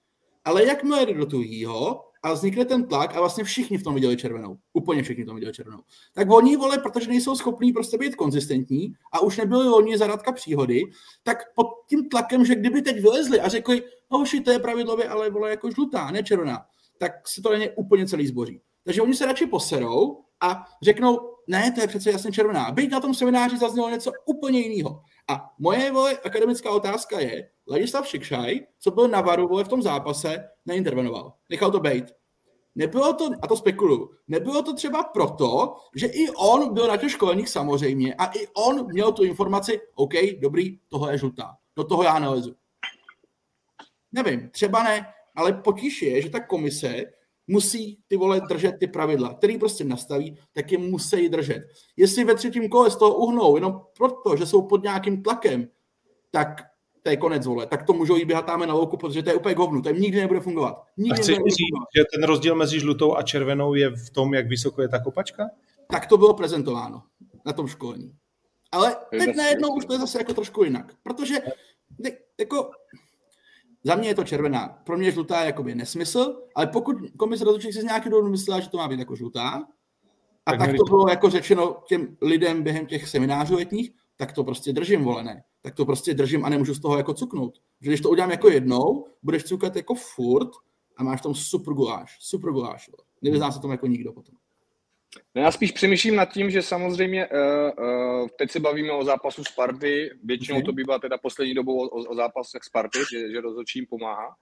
[0.46, 4.18] ale jakmile jde do tuhýho a vznikne ten tlak a vlastně všichni v tom viděli
[4.18, 4.58] červenou.
[4.74, 5.80] Úplně všichni v tom viděli červenou.
[6.14, 10.82] Tak oni, vole, protože nejsou schopní prostě být konzistentní a už nebyli oni zaradka příhody,
[11.24, 15.30] tak pod tím tlakem, že kdyby teď vylezli a řekli, no to je pravidlově, ale
[15.30, 16.66] vole, jako žlutá, ne červená,
[16.98, 18.62] tak se to na ně úplně celý zboří.
[18.86, 22.72] Takže oni se radši poserou a řeknou, ne, to je přece jasně červená.
[22.72, 25.02] Byť na tom semináři zaznělo něco úplně jiného.
[25.28, 29.82] A moje vole, akademická otázka je, Ladislav Šikšaj, co byl na varu vole, v tom
[29.82, 31.34] zápase, neintervenoval.
[31.50, 32.06] Nechal to být.
[32.76, 37.12] Nebylo to, a to spekuluju, nebylo to třeba proto, že i on byl na těch
[37.12, 41.58] školeních samozřejmě a i on měl tu informaci, OK, dobrý, tohle je žlutá.
[41.76, 42.56] Do toho já nelezu.
[44.12, 47.04] Nevím, třeba ne, ale potíž je, že ta komise
[47.48, 51.64] musí ty vole držet ty pravidla, který prostě nastaví, tak je musí držet.
[51.98, 55.68] Jestli ve třetím kole z toho uhnou jenom proto, že jsou pod nějakým tlakem,
[56.32, 56.62] tak
[57.02, 57.66] to je konec, vole.
[57.68, 59.82] Tak to můžou jít běhat na louku, protože to je úplně govnu.
[59.82, 60.84] To nikdy nebude fungovat.
[60.98, 64.48] Nikdy a chceš říct, že ten rozdíl mezi žlutou a červenou je v tom, jak
[64.48, 65.44] vysoko je ta kopačka?
[65.92, 67.04] Tak to bylo prezentováno
[67.46, 68.16] na tom školení.
[68.72, 70.94] Ale teď najednou už to je zase jako trošku jinak.
[71.04, 71.36] Protože
[72.00, 72.70] ne, jako
[73.86, 74.68] za mě je to červená.
[74.68, 78.32] Pro mě je žlutá je jakoby nesmysl, ale pokud komise rozhodčích si z nějakého důvodu
[78.32, 79.68] myslela, že to má být jako žlutá,
[80.46, 84.44] a tak, tak to bylo jako řečeno těm lidem během těch seminářů letních, tak to
[84.44, 85.44] prostě držím, volené.
[85.62, 87.58] Tak to prostě držím a nemůžu z toho jako cuknout.
[87.82, 90.50] Že když to udělám jako jednou, budeš cukat jako furt
[90.98, 92.18] a máš tam super guláš.
[92.20, 92.90] Super guláš.
[93.22, 94.36] Nevyzná se tomu jako nikdo potom.
[95.36, 100.10] Já spíš přemýšlím nad tím, že samozřejmě uh, uh, teď se bavíme o zápasu Sparty,
[100.24, 104.36] většinou to bývá teda poslední dobou o, o zápasech Sparty, že, že rozhodčím pomáhá.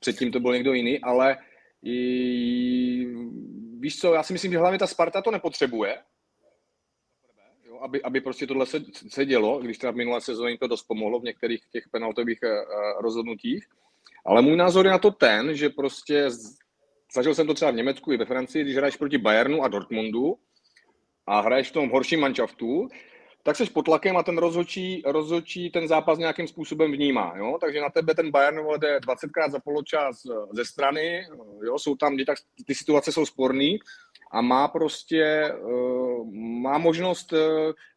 [0.00, 1.38] Předtím to byl někdo jiný, ale
[1.84, 3.06] i,
[3.78, 5.98] víš co, já si myslím, že hlavně ta Sparta to nepotřebuje,
[7.66, 10.82] jo, aby, aby prostě tohle se, se dělo, když teda v minulé sezóně to dost
[10.82, 13.66] pomohlo v některých těch penaltových uh, rozhodnutích.
[14.26, 16.30] Ale můj názor je na to ten, že prostě
[17.14, 20.38] zažil jsem to třeba v Německu i ve Francii, když hraješ proti Bayernu a Dortmundu
[21.26, 22.88] a hraješ v tom horším manšaftu,
[23.42, 27.34] tak jsi pod tlakem a ten rozhočí, rozhočí ten zápas nějakým způsobem vnímá.
[27.36, 27.58] Jo?
[27.60, 31.26] Takže na tebe ten Bayern jde 20krát za poločas eh, ze strany,
[31.66, 31.78] jo?
[31.78, 33.76] jsou tam, tak ty situace jsou sporné
[34.32, 37.34] a má prostě, uh, má možnost,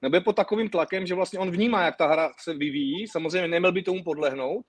[0.02, 3.48] nebo je pod takovým tlakem, že vlastně on vnímá, jak ta hra se vyvíjí, samozřejmě
[3.48, 4.66] neměl by tomu podlehnout,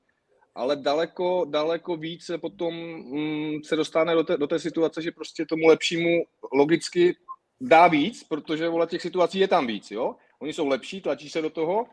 [0.56, 5.46] ale daleko, daleko více potom mm, se dostane do té, do té situace, že prostě
[5.46, 7.16] tomu lepšímu logicky
[7.60, 10.14] dá víc, protože vole těch situací je tam víc, jo.
[10.38, 11.86] Oni jsou lepší, tlačí se do toho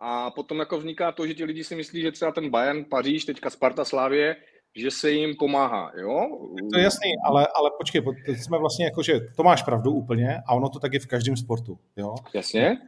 [0.00, 3.24] a potom jako vzniká to, že ti lidi si myslí, že třeba ten Bayern, Paříž,
[3.24, 4.36] teďka Sparta, Slávě,
[4.74, 6.26] že se jim pomáhá, jo?
[6.72, 10.38] To je jasný, ale, ale počkej, teď jsme vlastně jako, že to máš pravdu úplně
[10.46, 12.14] a ono to taky v každém sportu, jo?
[12.34, 12.78] Jasně.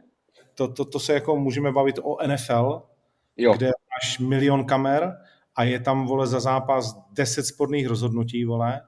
[0.55, 2.81] To, to, to se jako můžeme bavit o NFL,
[3.39, 3.53] jo.
[3.53, 5.17] kde máš milion kamer
[5.55, 8.81] a je tam, vole, za zápas deset sporných rozhodnutí, vole,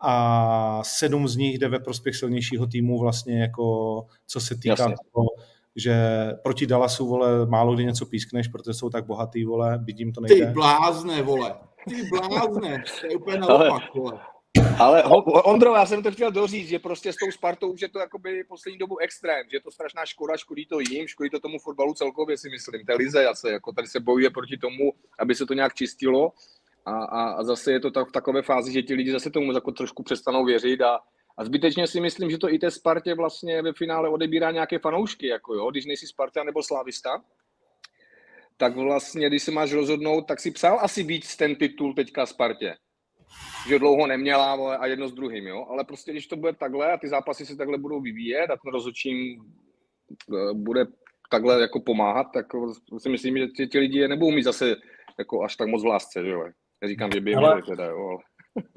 [0.00, 4.94] a sedm z nich jde ve prospěch silnějšího týmu vlastně jako, co se týká Jasně.
[5.12, 5.26] toho,
[5.76, 5.96] že
[6.42, 10.46] proti Dallasu, vole, málo kdy něco pískneš, protože jsou tak bohatý, vole, vidím to nejde.
[10.46, 11.54] Ty blázne, vole,
[11.88, 14.18] ty blázne, to je úplně naopak, vole.
[14.80, 15.04] Ale
[15.44, 18.44] Ondro, já jsem to chtěl doříct, že prostě s tou Spartou už je to jakoby
[18.44, 21.94] poslední dobu extrém, že je to strašná škoda, škodí to jim, škodí to tomu fotbalu
[21.94, 25.54] celkově si myslím, té lize, se, jako tady se bojuje proti tomu, aby se to
[25.54, 26.32] nějak čistilo
[26.86, 29.52] a, a, a zase je to tak, v takové fázi, že ti lidi zase tomu
[29.52, 31.00] jako trošku přestanou věřit a,
[31.36, 35.26] a zbytečně si myslím, že to i té Spartě vlastně ve finále odebírá nějaké fanoušky,
[35.26, 37.22] jako jo, když nejsi Sparta nebo Slavista,
[38.56, 42.76] tak vlastně, když se máš rozhodnout, tak si psal asi víc ten titul teďka Spartě.
[43.68, 45.66] Že dlouho neměla a jedno s druhým, jo.
[45.70, 48.72] Ale prostě, když to bude takhle a ty zápasy se takhle budou vyvíjet a ten
[48.72, 49.42] rozhodčím
[50.34, 50.86] e, bude
[51.30, 52.46] takhle jako pomáhat, tak
[52.98, 54.76] si myslím, že ti, ti lidi je nebudou mít zase
[55.18, 56.44] jako až tak moc v lásce, že jo.
[56.80, 58.18] Neříkám, že by je měli teda, jo, ale...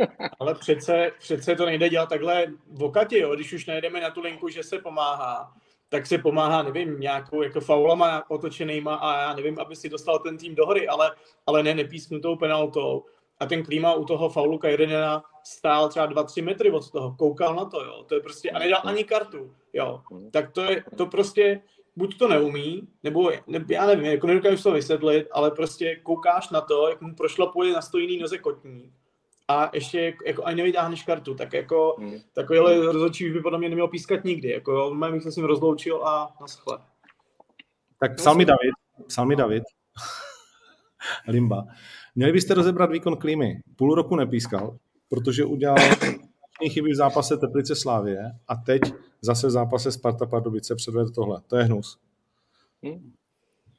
[0.40, 4.22] ale přece, přece to nejde dělat takhle v okatě, jo, když už najdeme na tu
[4.22, 5.54] linku, že se pomáhá,
[5.90, 10.38] tak se pomáhá, nevím, nějakou jako faulama otočenýma a já nevím, aby si dostal ten
[10.38, 11.16] tým do hry, ale,
[11.48, 13.06] ale ne nepísknutou penaltou.
[13.40, 17.66] A ten klíma u toho faulu Kajrenena stál třeba 2-3 metry od toho, koukal na
[17.66, 18.04] to, jo.
[18.04, 20.02] To je prostě, a nedal ani kartu, jo.
[20.32, 21.62] Tak to je, to prostě,
[21.96, 26.62] buď to neumí, nebo, ne, já nevím, jako nedokážu to vysvětlit, ale prostě koukáš na
[26.62, 28.94] to, jak mu prošlo půjde na stojný noze kotník
[29.50, 32.20] a ještě jako ani nevytáhneš kartu, tak jako hmm.
[32.34, 36.08] takovýhle rozhodčí by podle mě neměl pískat nikdy, jako jo, bych se s ním rozloučil
[36.08, 36.78] a naschle.
[38.00, 38.74] Tak psal mi David,
[39.08, 39.64] psal mi David,
[41.28, 41.66] Limba.
[42.16, 43.60] Měli byste rozebrat výkon Klímy.
[43.76, 44.78] Půl roku nepískal,
[45.10, 45.78] protože udělal
[46.68, 48.82] chyby v zápase Teplice Slávě a teď
[49.22, 51.42] zase v zápase Sparta Pardubice předvedl tohle.
[51.48, 52.00] To je hnus.
[52.84, 53.12] Hmm.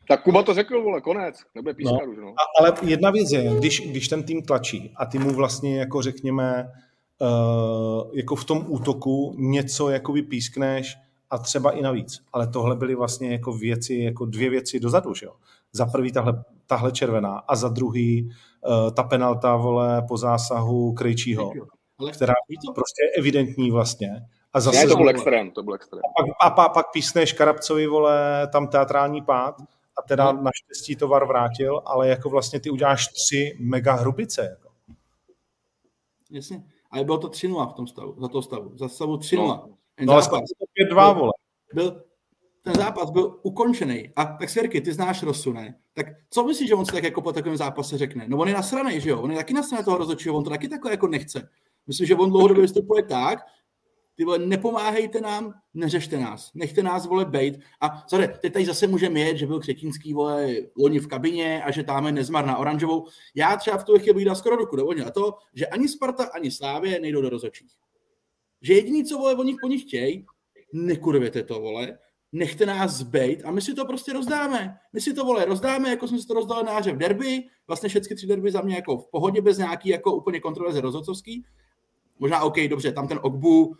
[0.08, 2.34] Tak Kuba to řekl, vole, konec, nebude pískat no, už, no.
[2.60, 6.72] Ale jedna věc je, když, když ten tým tlačí a ty mu vlastně, jako řekněme,
[7.20, 10.96] uh, jako v tom útoku něco jako pískneš
[11.30, 12.22] a třeba i navíc.
[12.32, 15.32] Ale tohle byly vlastně jako věci, jako dvě věci dozadu, že jo.
[15.72, 18.30] Za prvý tahle, tahle červená a za druhý
[18.66, 21.52] uh, ta penalta, vole, po zásahu Krejčího,
[22.12, 24.10] která je prostě evidentní vlastně.
[24.52, 26.00] A zase ne, to byl extrém, to byl extrém.
[26.00, 29.54] A pak, a pak, pak písneš Karabcovi, vole, tam teatrální pád
[29.98, 30.42] a teda no.
[30.42, 34.42] naštěstí to VAR vrátil, ale jako vlastně ty uděláš tři mega hrubice.
[34.42, 34.68] Jako.
[36.30, 36.62] Jasně.
[36.90, 38.76] Ale bylo to 3-0 v tom stavu, za to stavu.
[38.76, 39.36] Za stavu 3-0.
[39.36, 39.68] No,
[40.00, 41.32] no ale zápas, to 5-2, vole.
[41.74, 42.02] Byl,
[42.62, 44.12] ten zápas byl ukončený.
[44.16, 45.74] A tak Svěrky, ty znáš Rosu, ne?
[45.94, 48.24] Tak co myslíš, že on si tak jako po takovém zápase řekne?
[48.28, 49.20] No on je nasraný, že jo?
[49.20, 51.48] On je taky nasraný toho rozhodčího, on to taky takhle jako nechce.
[51.86, 53.38] Myslím, že on dlouhodobě vystupuje tak,
[54.20, 57.60] ty vole, nepomáhejte nám, neřešte nás, nechte nás, vole, bejt.
[57.80, 61.70] A sorry, teď tady zase můžeme jet, že byl Křetínský, vole, loni v kabině a
[61.70, 63.06] že táme nezmar na oranžovou.
[63.34, 66.50] Já třeba v tu chvíli bych skoro ruku do na to, že ani Sparta, ani
[66.50, 67.72] Slávě nejdou do rozhodčích.
[68.62, 70.26] Že jediný, co, vole, oni po nich chtějí,
[70.72, 71.98] nekurvěte to, vole,
[72.32, 74.78] nechte nás zbejt a my si to prostě rozdáme.
[74.92, 78.16] My si to, vole, rozdáme, jako jsme si to rozdali na v derby, vlastně všechny
[78.16, 81.44] tři derby za mě jako v pohodě, bez nějaký jako úplně kontroverze rozhodcovský.
[82.18, 83.74] Možná OK, dobře, tam ten Ogbu, uh,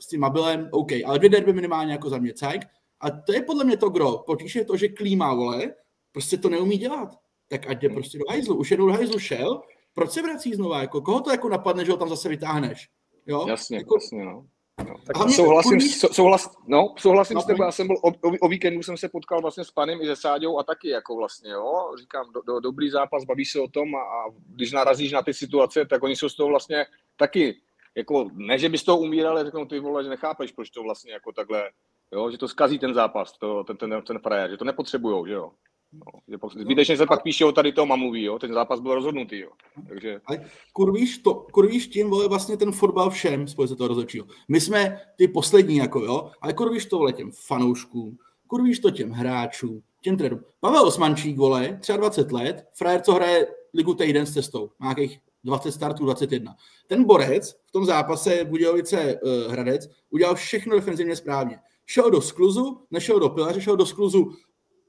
[0.00, 2.62] s tím Mabilem, OK, ale dvě derby minimálně jako za mě cajk.
[3.00, 4.18] A to je podle mě to gro.
[4.18, 5.74] Potíž je to, že klíma, vole,
[6.12, 7.08] prostě to neumí dělat.
[7.48, 8.56] Tak ať jde prostě do hajzlu.
[8.56, 9.60] Už jednou do hajzlu šel,
[9.94, 10.80] proč se vrací znova?
[10.80, 12.88] Jako, koho to jako napadne, že ho tam zase vytáhneš?
[13.26, 13.44] Jo?
[13.48, 14.46] Jasně, jako, jasně, no.
[14.88, 15.88] No, tak souhlasím, kurví...
[15.90, 19.08] souhlas, no, souhlasím no, s tebou, já jsem byl, o, o, o, víkendu jsem se
[19.08, 22.60] potkal vlastně s panem i se Sáďou a taky jako vlastně, jo, říkám, do, do,
[22.60, 26.16] dobrý zápas, bavíš se o tom a, a když narazíš na ty situace, tak oni
[26.16, 27.56] jsou z toho vlastně taky
[27.96, 31.12] jako, ne, že bys to umíral, ale řeknou, ty vole, že nechápeš, proč to vlastně
[31.12, 31.70] jako takhle,
[32.12, 35.32] jo, že to zkazí ten zápas, to, ten, ten, ten frajer, že to nepotřebujou, že
[35.32, 35.52] jo.
[35.92, 38.38] No, zbytečně se pak píše o tady tom a mluví, jo?
[38.38, 39.38] ten zápas byl rozhodnutý.
[39.38, 39.50] Jo?
[39.88, 40.20] Takže...
[40.26, 44.26] Ale kurvíš, to, kurvíš tím, vole, vlastně ten fotbal všem, se toho rozhodčího.
[44.48, 49.10] My jsme ty poslední, jako jo, ale kurvíš to, vole, těm fanouškům, kurvíš to těm
[49.10, 50.44] hráčům, těm trenérům.
[50.60, 55.72] Pavel Osmančík, vole, 23 let, frajer, co hraje ligu týden s cestou, má nějakých 20
[55.72, 56.56] startů, 21.
[56.86, 61.58] Ten borec v tom zápase Budějovice uh, Hradec udělal všechno defenzivně správně.
[61.86, 64.32] Šel do skluzu, nešel do pilaře, šel do skluzu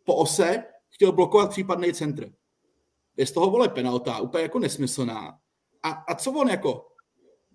[0.05, 0.63] po ose,
[1.01, 2.31] chtěl blokovat případný centr.
[3.17, 5.33] Je z toho vole penalta, úplně jako nesmyslná.
[5.83, 6.85] A, a co on jako?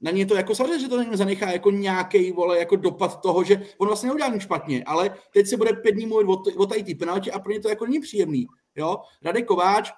[0.02, 3.44] Na ně to jako samozřejmě, že to není zanechá jako nějaký vole jako dopad toho,
[3.44, 6.94] že on vlastně neudělal nic špatně, ale teď se bude pět dní mluvit o, tady
[6.94, 8.46] penaltě a pro ně to jako není příjemný.
[8.76, 8.98] Jo?
[9.22, 9.92] Radek Kováč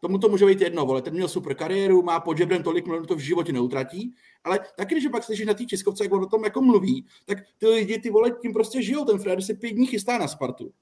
[0.00, 3.06] tomu to může být jedno, vole, ten měl super kariéru, má pod žebrem tolik milionů,
[3.06, 6.26] to v životě neutratí, ale taky, když pak slyšíš na té Českovce, jak on o
[6.26, 9.72] tom jako mluví, tak ty lidi, ty vole, tím prostě žijou, ten Fred se pět
[9.72, 10.72] dní chystá na Spartu.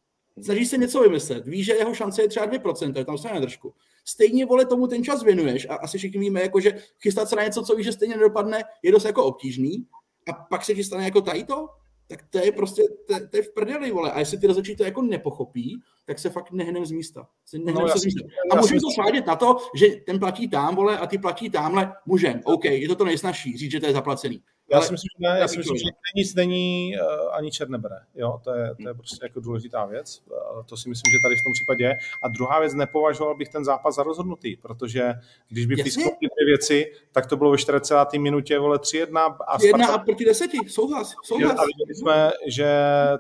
[0.42, 3.74] Snaží se něco vymyslet, ví, že jeho šance je třeba 2%, je tam se nedržku.
[4.04, 7.44] Stejně, vole, tomu ten čas věnuješ a asi všichni víme, jako, že chystat se na
[7.44, 9.86] něco, co víš, že stejně nedopadne, je dost jako obtížný
[10.28, 11.68] a pak se ti stane jako tady to,
[12.06, 14.12] tak to je prostě, to, to je v prdeli, vole.
[14.12, 17.28] A jestli ty rozhodčí to jako nepochopí, tak se fakt nehnem z místa.
[17.46, 18.24] Se nehnem no, z místa.
[18.50, 21.92] A můžeme to svádět na to, že ten platí tam, vole, a ty platí tamhle,
[22.06, 22.40] můžem.
[22.44, 24.42] OK, je to to nejsnažší, říct, že to je zaplacený.
[24.72, 25.84] Já si myslím, že, ne, já si myslím, že
[26.16, 27.96] nic není uh, ani čert nebere.
[28.14, 30.22] Jo, to je, to je prostě jako důležitá věc.
[30.30, 31.94] Uh, to si myslím, že tady v tom případě je.
[32.22, 35.12] A druhá věc, nepovažoval bych ten zápas za rozhodnutý, protože
[35.48, 37.94] když by písklo dvě věci, tak to bylo ve 40.
[38.18, 39.94] minutě, vole, 3-1 a 3 Sparta...
[39.94, 41.58] a proti deseti, souhlas, souhlas.
[41.58, 42.68] A viděli jsme, že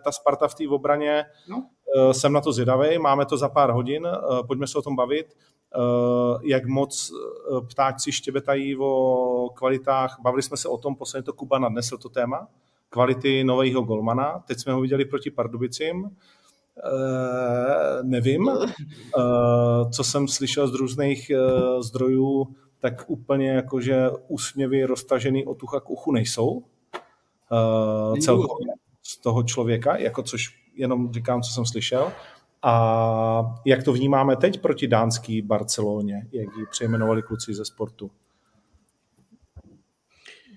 [0.04, 1.68] ta Sparta v té obraně, no.
[1.96, 4.08] uh, jsem na to zvědavý, máme to za pár hodin,
[4.46, 5.26] pojďme se o tom bavit
[5.63, 5.63] Eh,
[6.42, 10.16] jak moc eh, ptáčci štěbetají o kvalitách.
[10.20, 12.48] Bavili jsme se o tom, posledně to Kuba nadnesl to téma,
[12.88, 14.44] kvality nového golmana.
[14.46, 16.04] Teď jsme ho viděli proti Pardubicím.
[16.04, 16.10] Uh,
[18.02, 18.46] nevím.
[18.46, 25.80] Uh, co jsem slyšel z různých uh, zdrojů, tak úplně jakože úsměvy roztažený od ucha
[25.80, 26.50] k uchu nejsou.
[26.50, 28.66] Uh, celkově
[29.02, 32.12] z toho člověka, jako což jenom říkám, co jsem slyšel.
[32.66, 38.10] A jak to vnímáme teď proti dánský Barceloně, jak ji přejmenovali kluci ze sportu?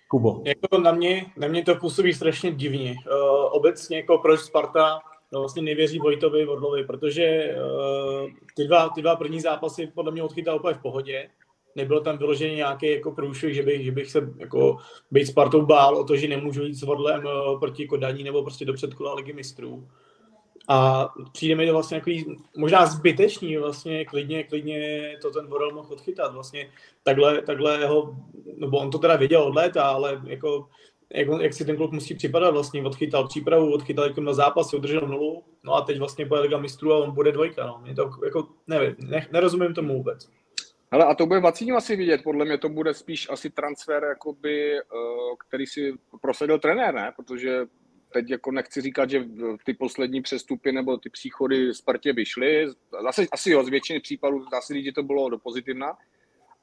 [0.07, 0.41] Kubo.
[0.45, 2.95] Jako na, mě, na mě to působí strašně divně.
[3.11, 4.99] Uh, obecně jako proč Sparta
[5.33, 10.23] no, vlastně nevěří Vojtovi Vodlovi, protože uh, ty, dva, ty dva první zápasy podle mě
[10.23, 11.29] odchytal úplně v pohodě.
[11.75, 14.77] Nebylo tam vyloženě nějaký jako průšvih, že bych, že bych se jako
[15.11, 18.65] být Spartou bál o to, že nemůžu jít s Vodlem uh, proti Kodaní nebo prostě
[18.65, 19.87] do předkola ligy mistrů.
[20.67, 22.11] A přijde mi to vlastně jako
[22.57, 26.71] možná zbytečný vlastně klidně, klidně to ten Borel mohl odchytat vlastně
[27.03, 28.15] takhle, takhle jeho,
[28.57, 30.67] nebo on to teda věděl od léta, ale jako
[31.13, 35.07] jak, jak si ten klub musí připadat vlastně, odchytal přípravu, odchytal jako na zápas, udržel
[35.07, 37.79] nulu, no a teď vlastně pojede Liga mistrů a on bude dvojka, no.
[37.83, 40.29] Mě to jako, nevím, ne, nerozumím tomu vůbec.
[40.91, 44.77] Ale a to bude Vacíňu asi vidět, podle mě to bude spíš asi transfer, jakoby,
[44.77, 44.81] eh,
[45.47, 47.13] který si prosadil trenér, ne?
[47.15, 47.65] Protože
[48.13, 49.25] teď jako nechci říkat, že
[49.65, 52.67] ty poslední přestupy nebo ty příchody Spartě vyšly.
[53.03, 55.97] Zase asi jo, z většiny případů asi lidi to bylo do pozitivna.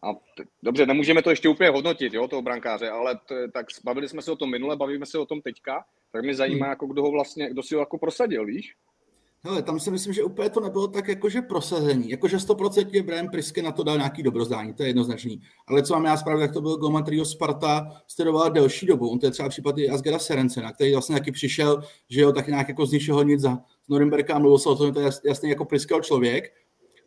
[0.03, 4.09] A t- dobře, nemůžeme to ještě úplně hodnotit, jo, toho brankáře, ale t- tak bavili
[4.09, 6.71] jsme se o tom minule, bavíme se o tom teďka, tak mě zajímá, hmm.
[6.71, 8.75] jako kdo ho vlastně, kdo si ho jako prosadil, víš?
[9.47, 12.11] Hele, tam si myslím, že úplně to nebylo tak jakože prosazení.
[12.11, 15.41] Jakože 100% Brian Priske na to dal nějaký dobrozdání, to je jednoznačný.
[15.67, 19.09] Ale co mám já zprávu, tak to byl Goma, který Sparta sterovala delší dobu.
[19.09, 22.49] On to je třeba případ i Asgera Serencena, který vlastně taky přišel, že jo, tak
[22.49, 25.49] nějak jako z ničeho nic za z Norimberka mluvil se o tom, to je jasný
[25.49, 26.53] jako Priskel člověk,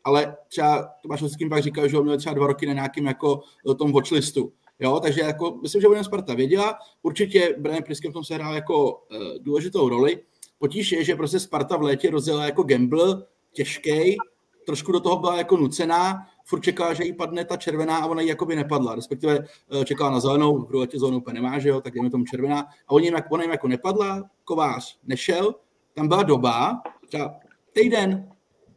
[0.03, 3.41] ale třeba Tomáš Oským pak říkal, že on měl třeba dva roky na nějakým jako
[3.77, 4.53] tom watchlistu.
[4.79, 6.79] Jo, takže jako, myslím, že o Sparta věděla.
[7.01, 8.97] Určitě Brian Priske v tom se hrál jako uh,
[9.41, 10.19] důležitou roli.
[10.59, 14.17] Potíž je, že prostě Sparta v létě rozjela jako gamble, těžký,
[14.65, 18.21] trošku do toho byla jako nucená, furt čekala, že jí padne ta červená a ona
[18.21, 19.39] jí jakoby nepadla, respektive
[19.81, 22.59] eh, čekala na zelenou, v letě zelenou úplně nemá, že jo, tak jdeme tomu červená.
[22.59, 25.55] A oni jim, ona jim jako nepadla, kovář nešel,
[25.93, 27.35] tam byla doba, třeba
[27.73, 28.29] týden,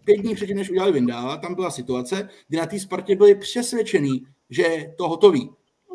[0.05, 4.27] pět dní předtím, než udělali Vindála, tam byla situace, kdy na té Spartě byli přesvědčení,
[4.51, 5.51] že to hotový.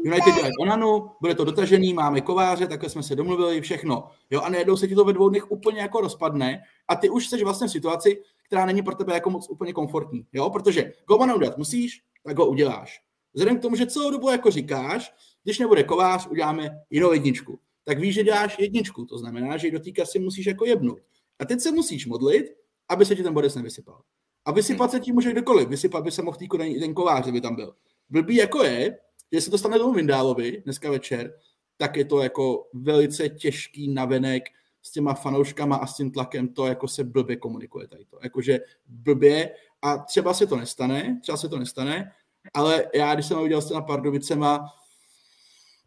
[0.06, 4.08] United dělají Onanu, bude to dotažený, máme kováře, takhle jsme se domluvili, všechno.
[4.30, 7.28] Jo, a najednou se ti to ve dvou dnech úplně jako rozpadne a ty už
[7.28, 10.26] jsi vlastně v situaci, která není pro tebe jako moc úplně komfortní.
[10.34, 13.02] Jo, protože Gomana udělat musíš, tak ho uděláš.
[13.34, 15.14] Vzhledem k tomu, že celou dobu jako říkáš,
[15.44, 17.60] když nebude kovář, uděláme jinou jedničku.
[17.84, 21.00] Tak víš, že děláš jedničku, to znamená, že do týka si musíš jako jebnout.
[21.40, 22.46] A teď se musíš modlit,
[22.90, 24.02] aby se ti ten bodec nevysypal.
[24.46, 25.70] A vysypat se ti může kdokoliv.
[25.70, 27.76] Vysypat by se mohl týko ten kovář, by tam byl.
[28.10, 28.98] Blbý jako je,
[29.42, 31.34] se to stane tomu Vindálovi dneska večer,
[31.78, 34.44] tak je to jako velice těžký navenek
[34.82, 38.20] s těma fanouškama a s tím tlakem, to jako se blbě komunikuje tady to.
[38.24, 42.12] Jakože blbě a třeba se to nestane, třeba se to nestane,
[42.54, 44.74] ale já, když jsem viděl s těma Pardubicema,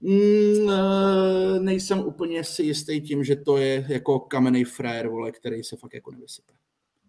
[0.01, 5.65] mm, eh, nejsem úplně si jistý tím, že to je jako kamenný frér, vole, který
[5.65, 6.53] se fakt jako nevysype.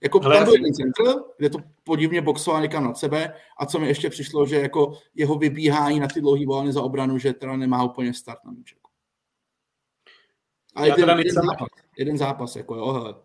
[0.03, 3.79] Jako Ale tam byl ten centr, kde to podivně boxoval někam nad sebe a co
[3.79, 7.57] mi ještě přišlo, že jako jeho vybíhání na ty dlouhý volny za obranu, že teda
[7.57, 8.77] nemá úplně start na míček.
[10.75, 13.15] A jeden, jeden, zápas, jeden zápas, jako jo, hele.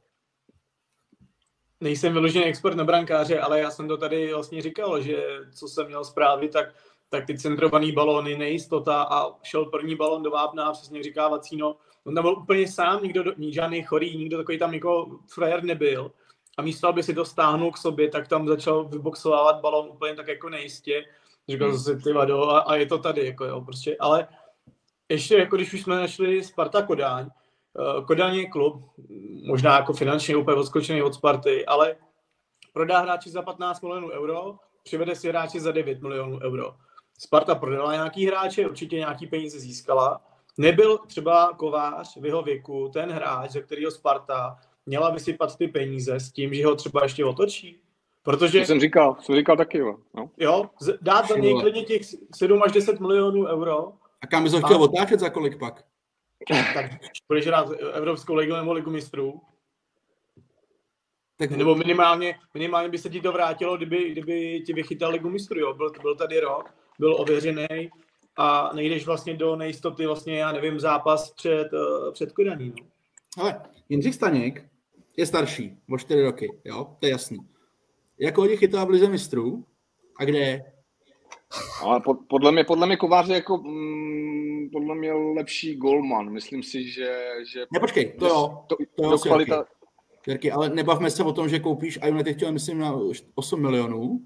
[1.80, 5.86] Nejsem vyložený expert na brankáře, ale já jsem to tady vlastně říkal, že co jsem
[5.86, 6.74] měl zprávy, tak,
[7.08, 12.14] tak ty centrovaný balóny, nejistota a šel první balon do vápna, přesně říká Vacíno, on
[12.14, 16.12] tam byl úplně sám, nikdo, žádný chorý, nikdo takový tam jako frajer nebyl
[16.56, 20.28] a místo, aby si to stáhnul k sobě, tak tam začal vyboxovávat balon úplně tak
[20.28, 21.04] jako nejistě.
[21.48, 21.78] Říkal hmm.
[21.78, 24.28] si, ty vado, a, a, je to tady, jako jo, prostě, ale
[25.08, 28.82] ještě jako když už jsme našli Sparta Kodáň, uh, Kodáň je klub,
[29.46, 31.96] možná jako finančně úplně odskočený od Sparty, ale
[32.72, 36.74] prodá hráči za 15 milionů euro, přivede si hráči za 9 milionů euro.
[37.18, 40.20] Sparta prodala nějaký hráče, určitě nějaký peníze získala.
[40.58, 46.20] Nebyl třeba Kovář v jeho věku ten hráč, ze kterého Sparta měla vysypat ty peníze
[46.20, 47.80] s tím, že ho třeba ještě otočí?
[48.22, 48.60] Protože...
[48.60, 49.96] To jsem říkal, jsem říkal taky, jo.
[50.14, 50.30] No.
[50.38, 50.70] Jo,
[51.00, 52.02] dát za něj klidně těch
[52.34, 53.92] 7 až 10 milionů euro.
[54.22, 54.80] A kam bys ho chtěl a...
[54.80, 55.84] otáčet za kolik pak?
[56.74, 56.90] Tak
[57.28, 59.40] budeš rád Evropskou ligu nebo ligu mistrů.
[61.36, 61.50] Tak...
[61.50, 65.74] Nebo minimálně, minimálně by se ti to vrátilo, kdyby, kdyby ti vychytal ligu mistrů, jo.
[65.74, 67.90] Byl, byl tady rok, byl ověřený
[68.36, 72.74] a nejdeš vlastně do nejistoty, vlastně, já nevím, zápas před, uh, před Kodaní.
[73.36, 73.44] No.
[73.44, 74.73] Ale Jindřich Staněk
[75.16, 77.38] je starší, o čtyři roky, jo, to je jasný.
[78.18, 79.64] Jak oni chytá v lize mistrů
[80.18, 80.72] a kde je?
[81.82, 86.30] Ale podle mě, podle mě Kovář je jako mm, podle mě lepší golman.
[86.30, 87.28] Myslím si, že...
[87.52, 88.64] že ne, počkej, to jo.
[88.66, 89.64] To, to, to kvalita...
[90.26, 92.98] Jirky, ale nebavme se o tom, že koupíš, a United chtěl, myslím, na
[93.34, 94.20] 8 milionů,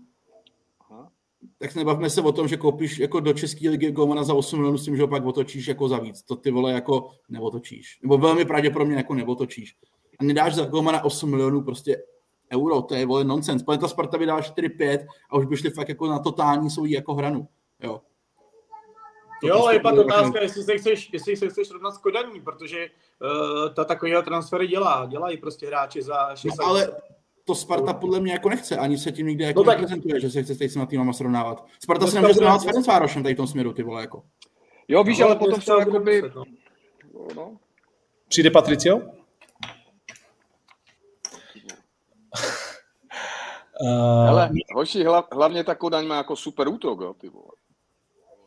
[1.59, 4.79] tak nebavme se o tom, že koupíš jako do České ligy golmana za 8 milionů
[4.79, 6.23] s tím, že ho pak otočíš jako za víc.
[6.23, 7.99] To ty vole jako neotočíš.
[8.03, 9.77] Nebo velmi pravděpodobně jako neotočíš.
[10.19, 12.03] A nedáš za golmana 8 milionů prostě
[12.53, 13.65] euro, to je vole nonsense.
[13.65, 17.15] Protože ta Sparta vydala 4-5 a už by šli fakt jako na totální svoji jako
[17.15, 17.49] hranu.
[17.83, 18.01] Jo.
[19.41, 22.41] To jo, ale je pak otázka, jestli se chceš, jestli se chceš rovnat s Kodaní,
[22.41, 25.07] protože uh, ta takovýhle transfery dělá.
[25.07, 26.91] Dělají prostě hráči za 6 no, ale
[27.45, 29.79] to Sparta podle mě jako nechce, ani se tím nikde jako no tak...
[29.79, 31.67] neprezentuje, že se chce s těma týmama srovnávat.
[31.83, 34.23] Sparta no, se nemůže srovnávat s Ferencvárošem tady v tom směru, ty vole, jako.
[34.89, 36.23] Jo, víš, no, ale potom jsou jakoby...
[36.35, 36.45] No.
[37.37, 37.57] no.
[38.29, 39.01] Přijde Patricio?
[43.81, 44.49] Uh...
[44.75, 47.51] Hoši, hlavně ta Kodaň má jako super útok, jo, ty vole.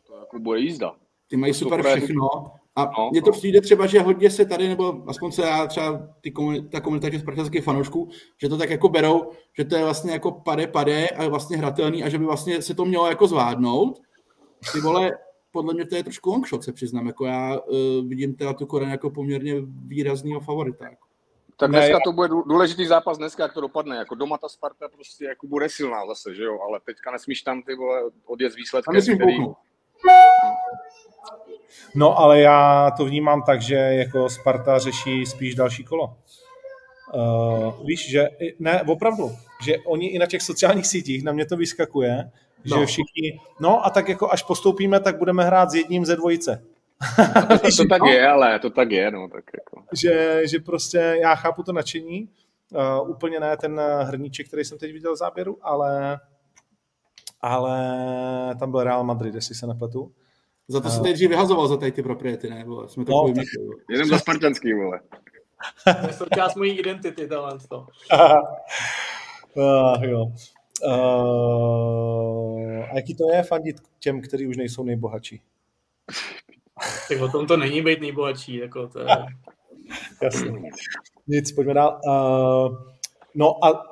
[0.07, 0.95] To jako bude jízda.
[1.27, 2.27] Ty mají super všechno.
[2.75, 3.37] A no, mně to no.
[3.37, 7.09] přijde třeba, že hodně se tady, nebo aspoň se já třeba ty komunita, ta komunita
[7.09, 8.09] těch spartanských fanoušků,
[8.41, 12.03] že to tak jako berou, že to je vlastně jako pade, pade a vlastně hratelný
[12.03, 14.01] a že by vlastně se to mělo jako zvládnout.
[14.73, 15.11] Ty vole,
[15.51, 17.07] podle mě to je trošku long shot, se přiznám.
[17.07, 17.77] Jako já uh,
[18.07, 19.55] vidím teda tu Koren jako poměrně
[19.85, 20.85] výraznýho favorita.
[20.85, 21.07] Jako.
[21.61, 23.97] Tak dneska to bude důležitý zápas dneska, jak to dopadne.
[23.97, 26.59] Jako doma ta Sparta prostě jako bude silná zase, že jo?
[26.67, 29.37] Ale teďka nesmíš tam ty vole odjet z výsledkem, který...
[31.95, 36.15] No ale já to vnímám tak, že jako Sparta řeší spíš další kolo.
[37.13, 39.31] Uh, víš, že ne, opravdu,
[39.65, 42.31] že oni i na těch sociálních sítích, na mě to vyskakuje,
[42.65, 42.79] no.
[42.79, 46.63] že všichni, no a tak jako až postoupíme, tak budeme hrát s jedním ze dvojice.
[47.49, 49.27] No, to, to tak je, ale to tak je, no.
[49.27, 49.83] Tak jako.
[49.93, 52.29] že, že prostě já chápu to nadšení,
[53.01, 56.19] uh, úplně ne ten hrníček, který jsem teď viděl v záběru, ale
[57.41, 60.11] ale tam byl Real Madrid, jestli se nepletu.
[60.67, 62.63] Za to se nejdřív vyhazoval za tady ty propriety, ne?
[62.63, 62.89] Vole.
[62.89, 63.33] Jsme to no,
[63.89, 64.99] Jenom za spartanský, vole.
[65.83, 67.59] to je součást mojí identity, tohle.
[67.69, 67.87] To.
[69.53, 70.25] uh, jo.
[70.85, 75.41] Uh, a jaký to je fandit těm, kteří už nejsou nejbohatší?
[77.09, 79.07] Tak o tom to není být nejbohatší, jako to je...
[80.23, 80.51] Jasně.
[81.27, 82.01] Nic, pojďme dál.
[82.05, 82.77] Uh,
[83.35, 83.91] no a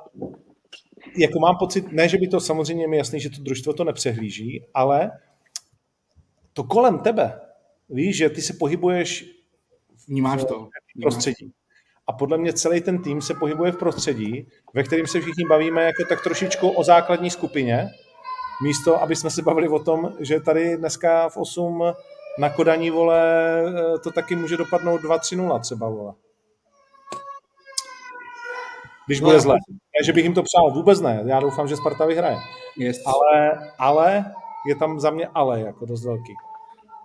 [1.18, 3.84] jako mám pocit, ne, že by to samozřejmě je mi jasný, že to družstvo to
[3.84, 5.12] nepřehlíží, ale
[6.54, 7.42] to kolem tebe,
[7.90, 9.26] víš, že ty se pohybuješ
[10.08, 10.70] Vnímáš to.
[10.98, 11.52] v prostředí.
[12.08, 15.84] A podle mě celý ten tým se pohybuje v prostředí, ve kterém se všichni bavíme
[15.84, 17.90] jako tak trošičku o základní skupině,
[18.64, 21.84] místo, aby jsme se bavili o tom, že tady dneska v 8
[22.38, 23.64] na Kodaní, vole,
[24.04, 26.14] to taky může dopadnout 2-3-0 třeba, vole.
[29.10, 29.56] Když bude no, zle.
[29.70, 31.24] Ne, že bych jim to přál, vůbec ne.
[31.26, 32.38] Já doufám, že Sparta vyhraje.
[32.78, 32.98] Yes.
[33.06, 34.26] Ale, ale
[34.68, 36.34] je tam za mě ale jako dost velký.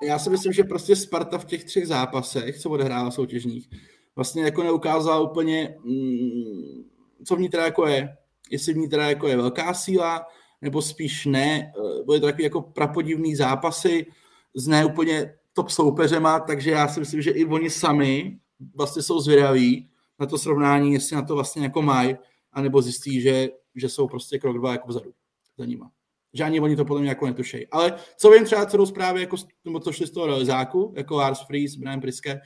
[0.03, 3.69] Já si myslím, že prostě Sparta v těch třech zápasech, co odehrála soutěžních,
[4.17, 6.85] vlastně jako neukázala úplně, mm,
[7.25, 8.17] co v ní teda jako je.
[8.51, 10.27] Jestli v ní teda jako je velká síla,
[10.63, 11.73] nebo spíš ne.
[11.77, 14.07] Eh, byly to takové jako prapodivný zápasy
[14.55, 18.39] s ne úplně top soupeřema, takže já si myslím, že i oni sami
[18.75, 19.91] vlastně jsou zvědaví
[20.21, 22.17] na to srovnání, jestli na to vlastně jako mají,
[22.53, 25.13] anebo zjistí, že, že jsou prostě krok dva jako vzadu
[25.59, 25.91] za nima
[26.35, 27.67] že ani oni to podle mě jako netušejí.
[27.67, 31.17] Ale co vím třeba, co jdou zprávy, jako, nebo co šli z toho realizáku, jako
[31.17, 32.41] Lars Fries, Brian Priske,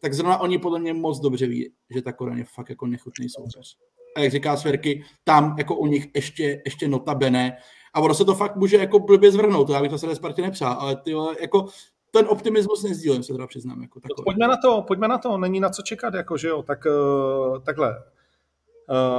[0.00, 3.28] tak zrovna oni podle mě moc dobře ví, že ta Koran je fakt jako nechutný
[3.28, 3.76] soupeř.
[4.16, 7.56] A jak říká Sverky, tam jako u nich ještě, ještě notabene.
[7.98, 10.42] A ono se to fakt může jako blbě zvrhnout, to já bych to se Spartě
[10.42, 11.66] nepřál, ale ty jako
[12.10, 13.82] ten optimismus nezdílím, se teda přiznám.
[13.82, 14.24] Jako takový.
[14.24, 17.58] pojďme na to, pojďme na to, není na co čekat, jako že jo, tak uh,
[17.58, 18.02] takhle.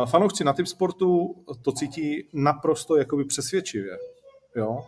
[0.06, 3.98] fanoušci na typ sportu to cítí naprosto jakoby přesvědčivě.
[4.56, 4.86] Jo?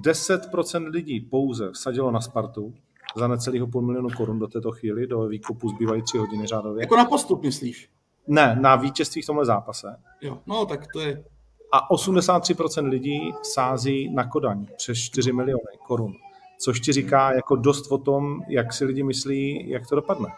[0.00, 2.74] 10% lidí pouze vsadilo na Spartu
[3.16, 6.82] za necelého půl milionu korun do této chvíli, do výkupu zbývají tři hodiny řádově.
[6.82, 7.90] Jako na postup, myslíš?
[8.26, 9.96] Ne, na vítězství v tomhle zápase.
[10.20, 11.24] Jo, no tak to je...
[11.72, 16.14] A 83% lidí sází na Kodaň přes 4 miliony korun.
[16.58, 20.28] Což ti říká jako dost o tom, jak si lidi myslí, jak to dopadne.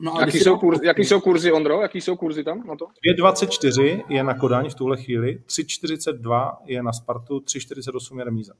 [0.00, 1.82] No, jaký, jsou kurzy, jaký jsou kurzy, Ondro?
[1.82, 2.86] Jaký jsou kurzy tam na to?
[3.18, 8.54] 2,24 je na Kodaň v tuhle chvíli, 3,42 je na Spartu, 3,48 je remíza.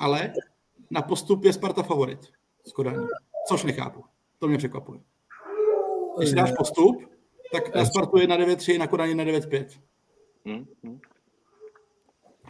[0.00, 0.32] Ale
[0.90, 2.18] na postup je Sparta favorit
[2.64, 3.06] z Kodaní,
[3.48, 4.04] což nechápu.
[4.38, 5.00] To mě překvapuje.
[6.18, 6.96] Když dáš postup,
[7.52, 9.66] tak na Spartu je na 9-3, na Kodaní na 9-5.
[10.46, 11.00] Hmm.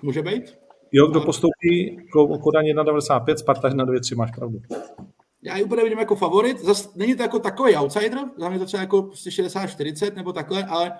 [0.03, 0.59] Může být?
[0.93, 1.97] Jo, kdo postoupí
[2.43, 4.59] Kodaň 1,95, Sparta 1,93, máš pravdu.
[5.43, 6.61] Já ji úplně vidím jako favorit.
[6.61, 10.93] Zas není to jako takový outsider, za mě to třeba jako 60-40 nebo takhle, ale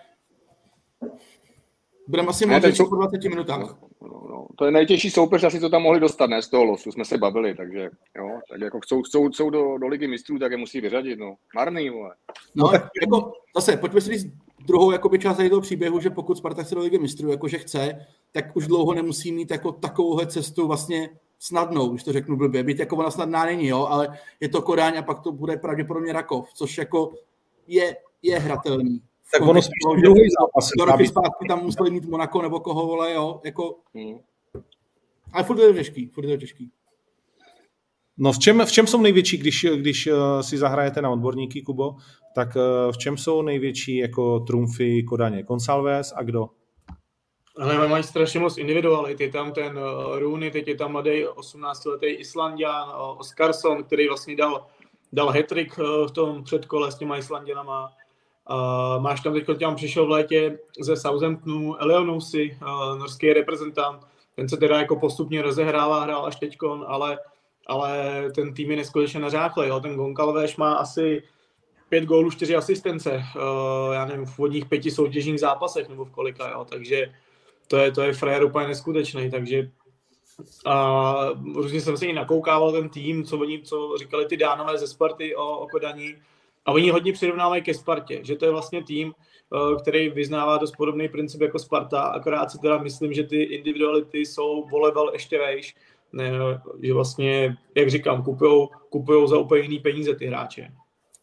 [2.09, 3.77] budeme asi mluvit po 20 minutách.
[4.03, 4.47] No, no, no.
[4.59, 7.19] To je nejtěžší soupeř, asi to tam mohli dostat, ne z toho losu, jsme se
[7.19, 10.81] bavili, takže jo, tak jako chcou, chcou, chcou do, do ligy mistrů, tak je musí
[10.81, 11.35] vyřadit, no.
[11.55, 12.15] Marný, vole.
[12.55, 12.71] No,
[13.03, 16.81] jako, zase, pojďme si říct druhou jakoby část toho příběhu, že pokud Sparta chce do
[16.81, 22.05] ligy mistrů, jakože chce, tak už dlouho nemusí mít jako takovouhle cestu vlastně snadnou, když
[22.05, 22.63] to řeknu blbě.
[22.63, 26.13] Být jako ona snadná není, jo, ale je to Kodáň a pak to bude pravděpodobně
[26.13, 27.13] Rakov, což jako
[27.67, 29.03] je, je hratelný.
[29.33, 30.71] Tak ono spíš druhý zápas.
[30.79, 33.77] Do roky zpátky tam museli mít Monako nebo koho, vole, jo, jako...
[33.95, 34.19] Hmm.
[35.33, 36.71] Ale furt je to těžký, furt je to těžký.
[38.19, 41.97] No v čem, v čem jsou největší, když, když uh, si zahrajete na odborníky, Kubo,
[42.35, 45.43] tak uh, v čem jsou největší jako trumfy Kodaně?
[45.43, 46.47] Gonsalves a kdo?
[47.59, 49.21] Ale mají strašně moc individualit.
[49.21, 52.89] Je tam ten uh, Rooney, teď je tam mladý 18-letý Islandian,
[53.19, 54.67] Oscarsson, který vlastně dal,
[55.13, 57.93] dal hat-trick uh, v tom předkole s těma Islandianama.
[58.51, 64.07] Uh, máš tam teď, tam přišel v létě ze Southamptonu Eleonousi, uh, norský reprezentant.
[64.35, 67.19] Ten se teda jako postupně rozehrává, hrál až teďkon, ale,
[67.67, 69.69] ale ten tým je neskutečně nařáchlý.
[69.69, 69.81] Jo.
[69.81, 71.23] Ten Goncalves má asi
[71.89, 76.51] pět gólů, čtyři asistence, uh, já nevím, v vodních pěti soutěžních zápasech nebo v kolika,
[76.51, 76.65] jo.
[76.65, 77.13] takže
[77.67, 79.71] to je, to je frér úplně neskutečný, takže
[80.67, 81.15] a
[81.55, 85.37] různě jsem se i nakoukával ten tým, co oni, co říkali ty dánové ze Sparty
[85.37, 86.15] o, o Kodaní,
[86.67, 90.73] a oni hodně přirovnávají ke Spartě, že to je vlastně tým, eh, který vyznává dost
[90.77, 95.75] podobný princip jako Sparta, akorát si teda myslím, že ty individuality jsou volebal ještě vejš,
[96.13, 96.31] ne,
[96.83, 100.73] že vlastně, jak říkám, kupujou, kupujou za úplně jiný peníze ty hráče.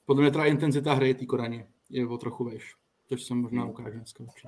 [0.06, 2.76] Podle mě teda intenzita hry té Koraně je o trochu vejš,
[3.10, 4.48] což jsem možná ukážu dneska určitě.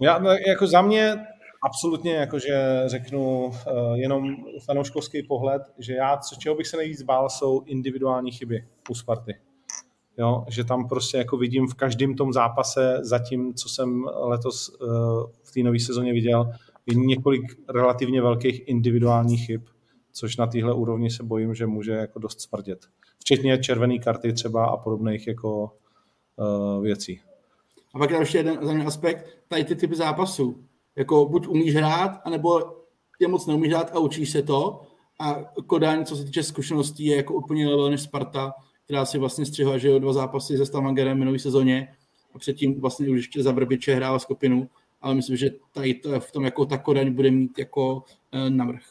[0.00, 1.16] Já, no, jako za mě
[1.62, 3.52] absolutně jakože řeknu uh,
[3.94, 8.94] jenom fanouškovský pohled, že já, co, čeho bych se nejvíc bál, jsou individuální chyby u
[8.94, 9.40] Sparty.
[10.18, 14.88] Jo, že tam prostě jako vidím v každém tom zápase, zatím, co jsem letos uh,
[15.44, 16.52] v té nové sezóně viděl,
[16.90, 19.62] je několik relativně velkých individuálních chyb,
[20.12, 22.86] což na téhle úrovni se bojím, že může jako dost smrdět.
[23.18, 25.72] Včetně červené karty třeba a podobných jako
[26.36, 27.20] uh, věcí.
[27.94, 30.64] A pak ještě jeden aspekt, tady ty typy zápasů
[30.96, 32.60] jako buď umíš hrát, anebo
[33.20, 34.80] je moc neumíš hrát a učíš se to.
[35.20, 35.34] A
[35.66, 38.52] Kodaň, co se týče zkušeností, je jako úplně level než Sparta,
[38.84, 41.88] která si vlastně střihla, že jo, dva zápasy se Stavangerem minulý sezóně
[42.34, 44.68] a předtím vlastně už ještě za Vrbiče hrála skupinu,
[45.00, 48.82] ale myslím, že tady to v tom jako ta Kodaň bude mít jako e, navrh.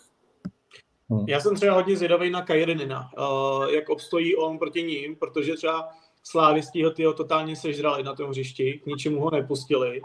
[1.10, 1.26] Hmm.
[1.28, 5.90] Já jsem třeba hodně zvědavý na Kajerenina, uh, jak obstojí on proti ním, protože třeba
[6.24, 10.02] slávistí ho tyho totálně sežrali na tom hřišti, k ničemu ho nepustili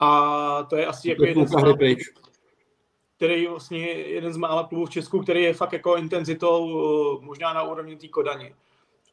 [0.00, 1.76] a to je asi jako jeden z mála,
[3.16, 7.52] který vlastně jeden z mála klubů v Česku, který je fakt jako intenzitou uh, možná
[7.52, 8.54] na úrovni té Kodani.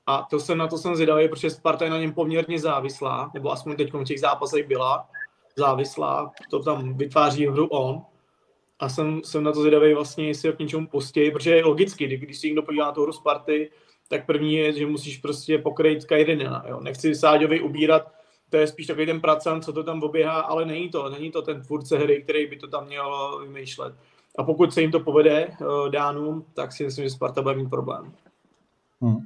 [0.07, 3.51] A to jsem na to jsem zvědavý, protože Sparta je na něm poměrně závislá, nebo
[3.51, 5.09] aspoň teď v těch zápasech byla
[5.57, 8.01] závislá, to tam vytváří hru on.
[8.79, 12.07] A jsem, jsem na to zvědavý vlastně, jestli ho k něčemu pustí, protože je logicky,
[12.17, 13.71] když si někdo podívá na tu hru Sparty,
[14.07, 16.63] tak první je, že musíš prostě pokrýt Kajrinina.
[16.67, 16.79] Jo.
[16.79, 18.15] Nechci Sáďovi ubírat
[18.49, 21.41] to je spíš takový ten pracant, co to tam oběhá, ale není to, není to
[21.41, 23.93] ten tvůrce hry, který by to tam měl vymýšlet.
[24.37, 27.69] A pokud se jim to povede uh, Dánům, tak si myslím, že Sparta bude mít
[27.69, 28.13] problém.
[29.01, 29.17] Hmm.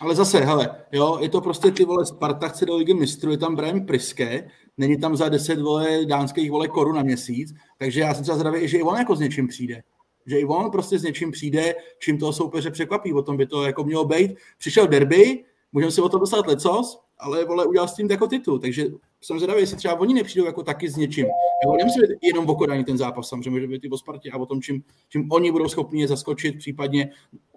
[0.00, 3.38] Ale zase, hele, jo, je to prostě ty vole Sparta chce do ligy mistrů, je
[3.38, 8.14] tam Brian Priske, není tam za 10 vole dánských vole korun na měsíc, takže já
[8.14, 9.82] jsem třeba zdravý, že i on jako s něčím přijde.
[10.26, 13.64] Že i on prostě s něčím přijde, čím toho soupeře překvapí, o tom by to
[13.64, 14.34] jako mělo být.
[14.58, 18.58] Přišel derby, můžeme si o tom dostat lecos, ale vole, udělal s tím jako titul,
[18.58, 18.86] takže
[19.20, 21.26] jsem zvědavý, jestli třeba oni nepřijdou jako taky s něčím.
[21.64, 24.36] Jako nemusí být jenom o Kodani ten zápas, samozřejmě může být i o Spartě a
[24.36, 27.10] o tom, čím, čím oni budou schopni je zaskočit, případně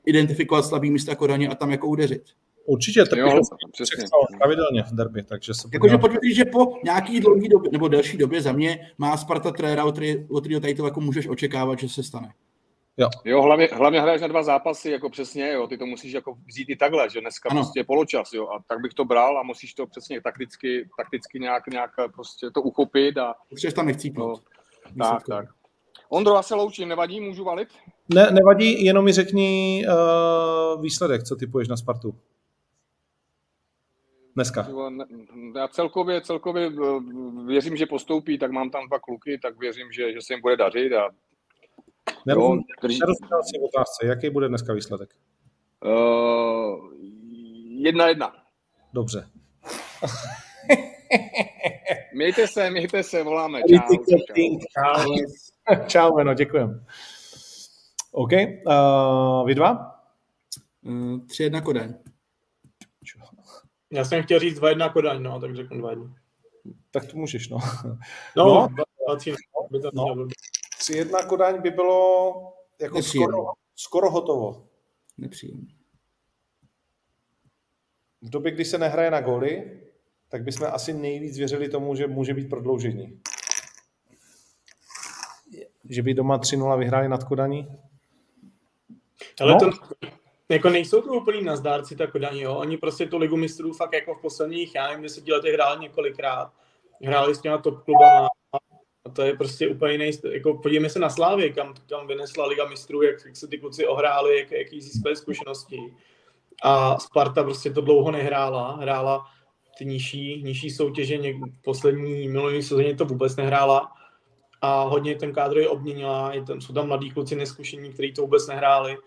[0.06, 2.24] identifikovat slabý místa Kodaně a tam jako udeřit.
[2.70, 3.42] Určitě, tak jo,
[4.38, 8.18] pravidelně v derby, takže se Jakože pojďme říct, že po nějaký dlouhý době, nebo delší
[8.18, 9.96] době za mě má Sparta trenéra, od
[10.42, 12.34] kterého tady to jako můžeš očekávat, že se stane.
[12.98, 16.38] Jo, jo hlavně, hlavně hraješ na dva zápasy, jako přesně, jo, ty to musíš jako
[16.48, 17.62] vzít i takhle, že dneska ano.
[17.62, 21.40] prostě je poločas, jo, a tak bych to bral a musíš to přesně takticky, takticky
[21.40, 23.34] nějak, nějak prostě to uchopit a...
[23.50, 24.44] Potřebuješ tam nechcípnout.
[24.96, 25.46] No, tak, tak.
[26.10, 27.68] Ondro, já se loučím, nevadí, můžu valit?
[28.14, 32.16] Ne, nevadí, jenom mi řekni uh, výsledek, co typuješ na Spartu.
[34.36, 34.68] Dneska.
[35.56, 37.00] Já celkově, celkově eh,
[37.46, 40.58] věřím, že postoupí, tak mám tam dva kluky, tak věřím, že, že se jim bude
[40.58, 41.10] dařit a
[42.26, 42.64] Nerozumím
[43.44, 45.16] si otázce, jaký bude dneska výsledek?
[45.86, 46.94] Uh,
[47.68, 48.34] jedna jedna.
[48.94, 49.28] Dobře.
[52.14, 53.62] mějte se, mějte se, voláme.
[53.70, 53.96] Čau.
[54.76, 55.16] Čau,
[55.88, 56.86] čau Meno, děkujem.
[58.12, 60.02] OK, uh, vy dva?
[60.82, 61.94] Uh, tři jedna Kodaň.
[63.92, 66.16] Já jsem chtěl říct dva jedna Kodaň, no, tak řeknu dva jedna.
[66.92, 67.58] Tak to můžeš, no.
[68.38, 68.68] No, no.
[69.08, 69.36] 20,
[69.94, 70.28] no.
[70.80, 72.34] 3-1 Kodaň by bylo
[72.82, 74.68] jako skoro, skoro hotovo.
[75.18, 75.68] Nepříjemné.
[78.22, 79.82] V době, kdy se nehraje na góly,
[80.30, 83.22] tak bychom asi nejvíc věřili tomu, že může být prodloužení.
[85.90, 87.80] Že by doma 3-0 vyhráli nad Kodaní?
[89.42, 89.60] Ale no.
[89.60, 89.72] to,
[90.50, 92.56] jako nejsou to úplný nazdárci ta Kodaní, jo.
[92.56, 96.52] Oni prostě tu ligu mistrů fakt jako v posledních, já nevím, deseti letech hráli několikrát.
[97.04, 98.28] Hráli s těma top klubama
[99.06, 102.66] a to je prostě úplně jiný, jako podívejme se na Slávy, kam, kam vynesla Liga
[102.66, 105.80] mistrů, jak, jak se ty kluci ohráli, jak, jaký získali zkušenosti.
[106.64, 109.26] A Sparta prostě to dlouho nehrála, hrála
[109.78, 113.92] ty nižší, nižší soutěže, něk, poslední minulý sezóně to vůbec nehrála
[114.62, 118.22] a hodně ten kádr je obměnila, je tam, jsou tam mladí kluci neskušení, kteří to
[118.22, 118.98] vůbec nehráli.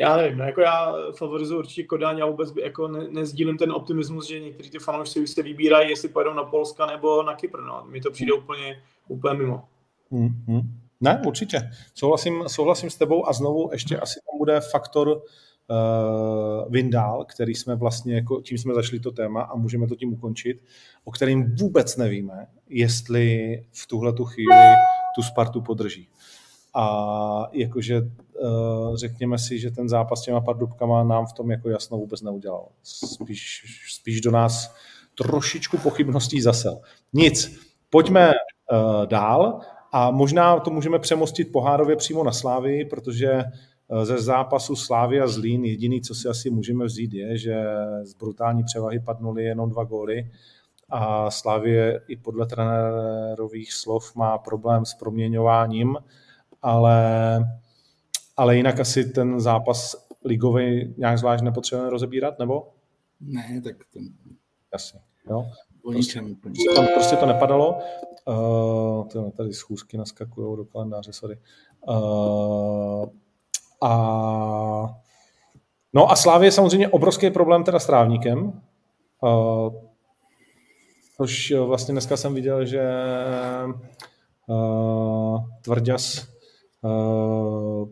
[0.00, 4.28] Já nevím, no jako já favorizuji určitě Kodáň, já vůbec jako ne, nezdílím ten optimismus,
[4.28, 7.84] že někteří ty fanoušci se vybírají, jestli pojedou na Polska nebo na Kypr, no.
[7.90, 9.64] Mi to přijde úplně úplně mimo.
[10.12, 10.62] Mm-hmm.
[11.00, 11.70] Ne, určitě.
[11.94, 17.74] Souhlasím, souhlasím s tebou a znovu ještě asi tam bude faktor uh, Vindál, který jsme
[17.74, 20.64] vlastně, jako, tím jsme zašli to téma a můžeme to tím ukončit,
[21.04, 24.56] o kterým vůbec nevíme, jestli v tuhle tu chvíli
[25.14, 26.08] tu Spartu podrží.
[26.74, 31.68] A jakože uh, řekněme si, že ten zápas s těma pardubkama nám v tom jako
[31.68, 32.68] jasno vůbec neudělal.
[32.82, 33.64] Spíš,
[33.94, 34.74] spíš do nás
[35.14, 36.80] trošičku pochybností zasel.
[37.12, 37.60] Nic,
[37.90, 39.60] pojďme uh, dál
[39.92, 45.26] a možná to můžeme přemostit pohárově přímo na Slávy, protože eh, ze zápasu Slávy a
[45.26, 47.64] Zlín jediný, co si asi můžeme vzít, je, že
[48.02, 50.30] z brutální převahy padnuly jenom dva góly
[50.88, 55.96] a Slávě i podle trenérových slov má problém s proměňováním,
[56.62, 57.38] ale,
[58.36, 62.68] ale jinak asi ten zápas ligový nějak zvlášť nepotřebujeme rozebírat, nebo?
[63.20, 64.00] Ne, tak to...
[64.72, 65.00] Jasně,
[65.30, 65.46] jo.
[65.82, 66.20] Prostě,
[66.74, 67.78] tam prostě to nepadalo.
[68.24, 71.38] Uh, tady schůzky naskakují do kalendáře, sorry.
[71.88, 73.06] Uh,
[73.82, 75.00] a
[75.94, 78.62] No a Slávě je samozřejmě obrovský problém teda s trávníkem.
[79.22, 79.74] Uh,
[81.16, 82.82] což vlastně dneska jsem viděl, že
[84.46, 86.28] uh, Tvrďas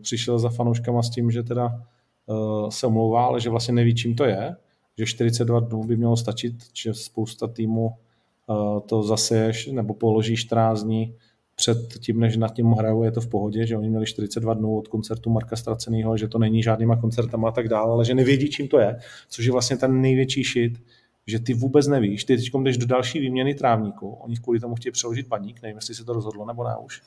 [0.01, 1.81] přišel za fanouškama s tím, že teda
[2.25, 4.55] uh, se omlouvá, ale že vlastně neví, čím to je
[4.99, 8.53] že 42 dnů by mělo stačit, že spousta týmu eh,
[8.85, 11.15] to zaseješ nebo položíš 14 dní
[11.55, 14.77] před tím, než nad tím hrajou, je to v pohodě, že oni měli 42 dnů
[14.77, 18.49] od koncertu Marka Straceného, že to není žádnýma koncertama a tak dále, ale že nevědí,
[18.49, 20.81] čím to je, což je vlastně ten největší šit,
[21.27, 24.91] že ty vůbec nevíš, ty teď jdeš do další výměny trávníku, oni kvůli tomu chtějí
[24.91, 27.01] přeložit baník, nevím, jestli se to rozhodlo nebo ne už.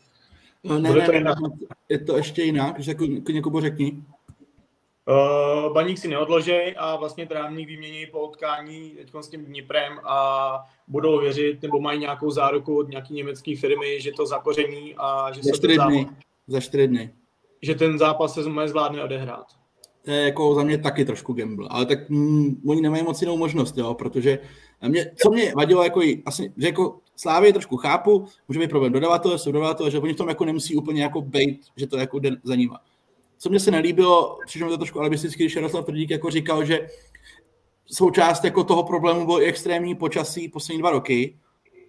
[0.65, 1.35] No, ne, ne, ne,
[1.89, 4.03] je to ještě jinak, že jako, někomu řekni.
[5.09, 10.71] Uh, baník si neodloží a vlastně trávník vymění po utkání teď s tím Dniprem a
[10.89, 15.43] budou věřit, nebo mají nějakou záruku od nějaký německé firmy, že to zakoření a že
[15.43, 16.09] za se čtyři zápas, dny.
[16.47, 17.15] Za čtyři dny.
[17.63, 19.47] Že ten zápas se zvládne odehrát.
[20.05, 23.37] To je jako za mě taky trošku gamble, ale tak mm, oni nemají moc jinou
[23.37, 24.39] možnost, jo, protože
[24.89, 29.39] mě, co mě vadilo, jako asi, že jako Slávě trošku chápu, může být problém dodavatel,
[29.39, 32.31] jsou dodavatel, že oni v tom jako nemusí úplně jako bejt, že to jako jde
[32.43, 32.81] za nima.
[33.39, 36.89] Co mě se nelíbilo, přišlo mi to trošku alibisticky, když Jaroslav Tvrdík jako říkal, že
[37.87, 41.39] součást jako toho problému bylo i extrémní počasí poslední dva roky,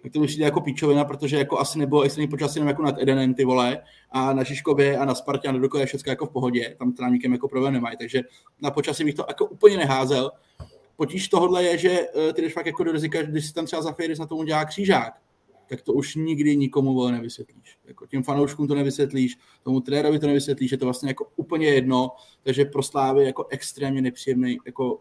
[0.04, 3.34] tak to přijde jako píčovina, protože jako asi nebylo extrémní počasí jenom jako nad Edenem,
[3.34, 6.30] ty vole, a na Žižkově a na Spartě a na Doku je všechno jako v
[6.30, 8.20] pohodě, tam trávníkem jako problém nemají, takže
[8.60, 10.30] na počasí bych to jako úplně neházel.
[10.96, 13.82] Potíž tohohle je, že eh, ty jdeš fakt jako do rizika, když si tam třeba
[13.82, 15.12] za Firis na tomu dělá křížák,
[15.68, 17.78] tak to už nikdy nikomu vole nevysvětlíš.
[17.84, 22.10] Jako těm fanouškům to nevysvětlíš, tomu trenérovi to nevysvětlíš, je to vlastně jako úplně jedno,
[22.42, 25.00] takže pro Slávy jako extrémně nepříjemný, jako,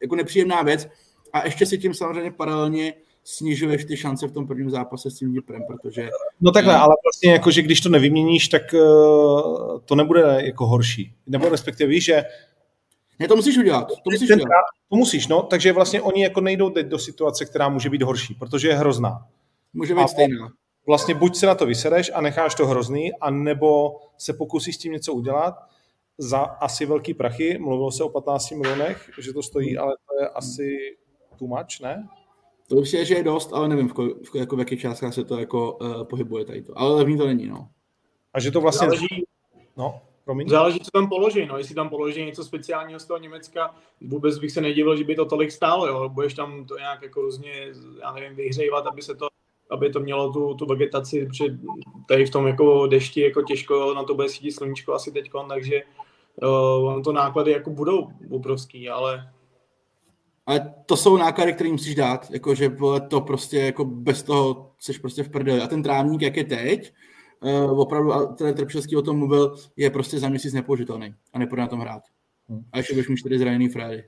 [0.00, 0.88] jako nepříjemná věc.
[1.32, 2.94] A ještě si tím samozřejmě paralelně
[3.24, 6.08] snižuješ ty šance v tom prvním zápase s tím Dniprem, protože...
[6.40, 11.14] No takhle, ale vlastně jako, že když to nevyměníš, tak uh, to nebude jako horší.
[11.26, 12.24] Nebo respektive víš, že
[13.18, 13.88] ne, to musíš udělat.
[13.88, 14.48] To musíš, udělat.
[14.88, 15.42] to musíš, no.
[15.42, 19.26] Takže vlastně oni jako nejdou teď do situace, která může být horší, protože je hrozná.
[19.72, 20.48] Může být stejná.
[20.86, 24.92] Vlastně buď se na to vysedeš a necháš to hrozný, anebo se pokusíš s tím
[24.92, 25.54] něco udělat
[26.18, 27.58] za asi velký prachy.
[27.58, 30.78] Mluvilo se o 15 milionech, že to stojí, ale to je asi
[31.38, 32.08] too much, ne?
[32.70, 35.14] To už je, že je dost, ale nevím, v, ko, v, jako v jakých částkách
[35.14, 36.78] se to jako uh, pohybuje tady to.
[36.78, 37.68] Ale levný to není, no.
[38.34, 38.86] A že to vlastně...
[38.86, 39.24] Záleží,
[39.76, 40.48] no, promiň.
[40.48, 41.58] Záleží, co tam položí, no.
[41.58, 45.24] Jestli tam položí něco speciálního z toho Německa, vůbec bych se nedivil, že by to
[45.24, 46.08] tolik stálo, jo.
[46.08, 47.52] Budeš tam to nějak jako různě,
[48.00, 49.28] já nevím, vyhřejvat, aby se to
[49.70, 51.58] aby to mělo tu, tu vegetaci, protože
[52.08, 55.82] tady v tom jako dešti jako těžko na to bude svítit sluníčko asi teď, takže
[56.42, 59.30] uh, to náklady jako budou obrovský, ale
[60.50, 62.70] ale to jsou náklady, které musíš dát, jakože
[63.08, 65.60] to prostě jako bez toho jsi prostě v prdeli.
[65.60, 66.92] A ten trávník, jak je teď,
[67.40, 71.62] uh, opravdu, a ten Trpšovský o tom mluvil, je prostě za měsíc nepoužitelný a nepůjde
[71.62, 72.02] na tom hrát.
[72.48, 72.64] Hmm.
[72.72, 74.04] A ještě budeš mít čtyři zraněný fréry.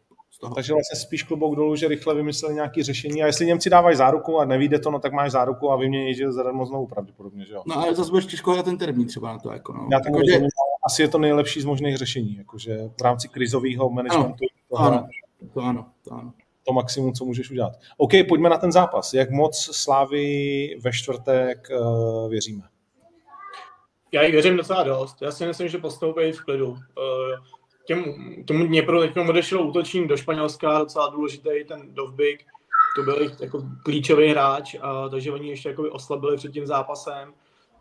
[0.55, 3.23] Takže vlastně spíš klobouk dolů, že rychle vymysleli nějaké řešení.
[3.23, 6.33] A jestli Němci dávají záruku a nevíde to, no tak máš záruku a vymění že
[6.33, 7.63] zadarmo znovu pravděpodobně, že jo?
[7.67, 9.53] No ale zase budeš těžko na ten termín třeba na to.
[9.53, 9.89] Jako, no.
[9.93, 10.47] Já to jako, že...
[10.87, 14.45] asi je to nejlepší z možných řešení, jakože v rámci krizového managementu.
[14.77, 15.09] Ano, ano,
[15.55, 16.33] to ano, to ano
[16.67, 17.73] to maximum, co můžeš udělat.
[17.97, 19.15] OK, pojďme na ten zápas.
[19.15, 22.63] Jak moc Slávy ve čtvrtek uh, věříme?
[24.13, 25.23] Já jí věřím docela dost.
[25.23, 26.69] Já si myslím, že postoupí v klidu.
[26.69, 26.77] Uh,
[27.87, 28.05] těm,
[28.45, 32.45] tomu Dněpru teď odešel útočník do Španělska, docela důležitý ten Dovbik.
[32.97, 37.33] To byl jako klíčový hráč, a, takže oni ještě jako oslabili před tím zápasem.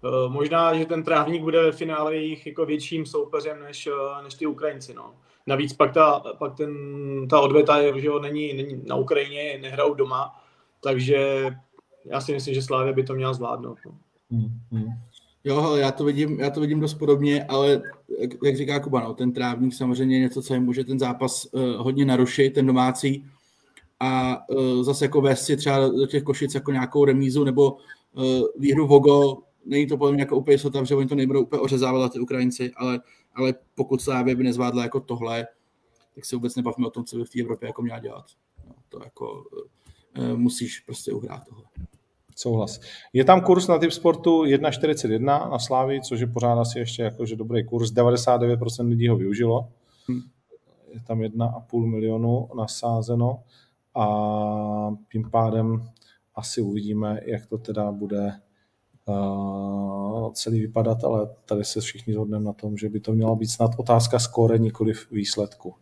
[0.04, 3.90] Uh, možná, že ten trávník bude ve finále jejich jako větším soupeřem než,
[4.24, 4.94] než ty Ukrajinci.
[4.94, 5.14] No.
[5.48, 6.74] Navíc pak ta, pak ten,
[7.30, 10.44] ta odveta je, že jo, není, není na Ukrajině, nehrajou doma,
[10.84, 11.48] takže
[12.06, 13.78] já si myslím, že Slávě by to měla zvládnout.
[13.86, 13.92] No.
[14.32, 14.88] Hmm, hmm.
[15.44, 17.82] Jo, já to vidím, já to vidím dost podobně, ale
[18.20, 21.48] jak, jak říká Kuba, no, ten trávník samozřejmě je něco, co jim může ten zápas
[21.52, 23.26] uh, hodně narušit, ten domácí,
[24.00, 28.24] a uh, zase jako vést si třeba do těch košic jako nějakou remízu nebo uh,
[28.60, 32.14] výhru Vogo, není to podle mě jako úplně jistota, že oni to nebudou úplně ořezávat
[32.14, 33.00] ty Ukrajinci, ale
[33.36, 35.48] ale pokud Slávě by nezvládla jako tohle,
[36.16, 38.26] tak se vůbec nebavíme o tom, co by v té Evropě jako měla dělat.
[38.68, 39.44] No, to jako
[40.14, 41.64] e, musíš prostě uhrát tohle.
[42.36, 42.80] Souhlas.
[43.14, 47.36] Je tam kurz na typ sportu 1,41 na Slávy, což je pořád asi ještě jakože
[47.36, 47.92] dobrý kurz.
[47.92, 49.70] 99% lidí ho využilo.
[50.08, 50.22] Hmm.
[50.94, 53.44] Je tam 1,5 milionu nasázeno
[53.96, 55.90] a tím pádem
[56.36, 58.34] asi uvidíme, jak to teda bude
[60.34, 63.72] celý vypadat, ale tady se všichni zhodneme na tom, že by to měla být snad
[63.78, 65.74] otázka skóre, nikoli výsledku.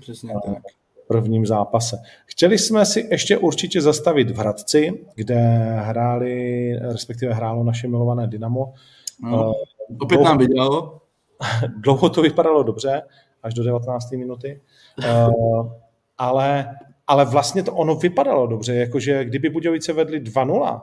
[0.00, 0.62] Přesně tak.
[1.04, 1.98] V prvním zápase.
[2.26, 5.36] Chtěli jsme si ještě určitě zastavit v Hradci, kde
[5.80, 8.74] hráli, respektive hrálo naše milované Dynamo.
[9.22, 9.54] No, uh,
[10.00, 11.00] opět dlouho, nám vydělalo.
[11.76, 13.02] Dlouho to vypadalo dobře,
[13.42, 14.12] až do 19.
[14.12, 14.60] minuty.
[14.98, 15.72] Uh,
[16.18, 20.80] ale, ale vlastně to ono vypadalo dobře, jakože kdyby Budějovice vedli 2-0,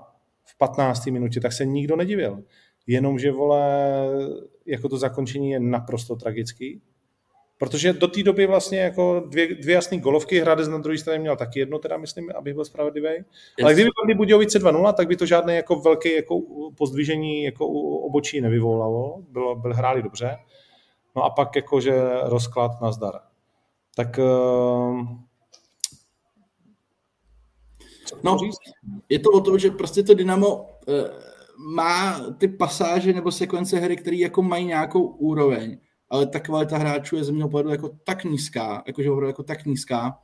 [0.57, 1.05] v 15.
[1.05, 2.43] minutě, tak se nikdo nedivil.
[2.87, 3.61] Jenomže, vole,
[4.65, 6.81] jako to zakončení je naprosto tragický.
[7.57, 11.35] Protože do té doby vlastně jako dvě, dvě jasné golovky, Hradec na druhé straně měl
[11.35, 13.09] taky jedno, teda myslím, aby byl spravedlivý.
[13.63, 16.41] Ale kdyby byli Budějovice 2-0, tak by to žádné jako velké jako
[16.77, 19.21] pozdvižení jako obočí nevyvolalo.
[19.29, 20.37] Bylo, byl hráli dobře.
[21.15, 23.19] No a pak jakože rozklad na zdar.
[23.95, 25.07] Tak uh,
[28.23, 28.37] No,
[29.09, 31.09] je to o tom, že prostě to Dynamo e,
[31.57, 35.77] má ty pasáže nebo sekvence hry, které jako mají nějakou úroveň,
[36.09, 39.65] ale ta kvalita hráčů je ze mého pohledu jako tak nízká, jakože opravdu jako tak
[39.65, 40.19] nízká,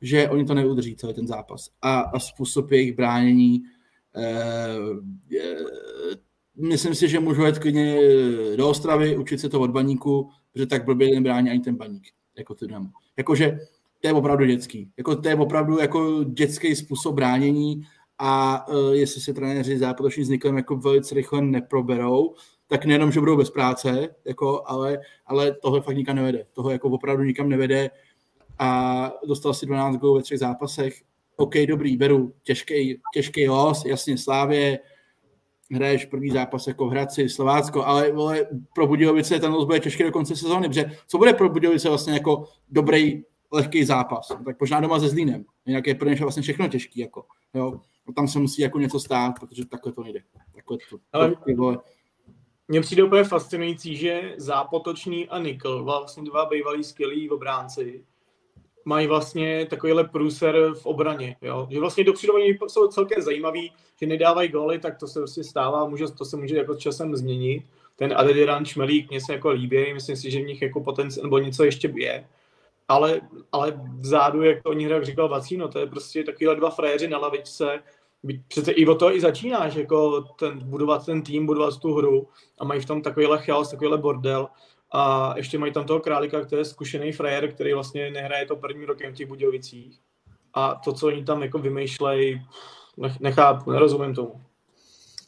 [0.00, 1.68] že oni to neudrží celý ten zápas.
[1.82, 3.62] A, a způsob jejich bránění
[4.16, 4.26] e,
[5.38, 5.56] e,
[6.56, 7.96] myslím si, že můžu jít klidně
[8.56, 12.08] do Ostravy, učit se to od baníku, protože tak blbě nebrání ani ten baník,
[12.38, 12.88] jako ty Dynamo.
[13.16, 13.58] Jakože
[14.02, 14.90] to je opravdu dětský.
[14.96, 17.82] Jako, to je opravdu jako dětský způsob bránění
[18.18, 22.34] a uh, jestli se trenéři zápatoční s Niklem jako velice rychle neproberou,
[22.66, 26.46] tak nejenom, že budou bez práce, jako, ale, ale tohle fakt nikam nevede.
[26.52, 27.90] Toho jako opravdu nikam nevede
[28.58, 31.02] a dostal si 12 gólů ve třech zápasech.
[31.36, 34.78] OK, dobrý, beru těžký, těžký los, jasně Slávě,
[35.72, 40.02] hraješ první zápas jako v Hradci, Slovácko, ale vole, pro Budějovice ten los bude těžký
[40.02, 43.22] do konce sezóny, protože co bude pro Budějovice vlastně jako dobrý
[43.52, 44.28] lehký zápas.
[44.44, 45.44] Tak možná doma se Zlínem.
[45.66, 47.00] Jinak je pro ně vlastně všechno těžký.
[47.00, 47.24] Jako,
[47.54, 47.80] jo.
[48.08, 50.20] A tam se musí jako něco stát, protože takhle to nejde.
[50.54, 51.34] Takhle to, Ale...
[51.56, 51.82] to,
[52.68, 58.04] mně přijde úplně fascinující, že Zápotočný a Nikl, vlastně dva bývalí skvělí obránci,
[58.84, 61.36] mají vlastně takovýhle průser v obraně.
[61.42, 61.68] Jo?
[61.70, 65.88] Že vlastně dopředu oni jsou celkem zajímaví, že nedávají góly, tak to se prostě stává,
[65.88, 67.62] může, to se může jako časem změnit.
[67.96, 71.38] Ten Adediran Šmelík mě se jako líbí, myslím si, že v nich jako potenciál, nebo
[71.38, 72.24] něco ještě je.
[72.88, 73.20] Ale,
[73.52, 77.18] ale vzadu, jak to oni jak říkal Vacíno, to je prostě takovýhle dva frajeři na
[77.18, 77.78] lavičce,
[78.48, 82.28] přece i o to i začínáš, jako ten, budovat ten tým, budovat tu hru
[82.58, 84.48] a mají v tom takovýhle chaos, takovýhle bordel
[84.92, 88.84] a ještě mají tam toho králika, který je zkušený frajer, který vlastně nehraje to první
[88.84, 90.00] rokem v těch Budějovicích.
[90.54, 92.42] A to, co oni tam jako vymýšlejí,
[93.20, 94.40] nechápu, nerozumím tomu.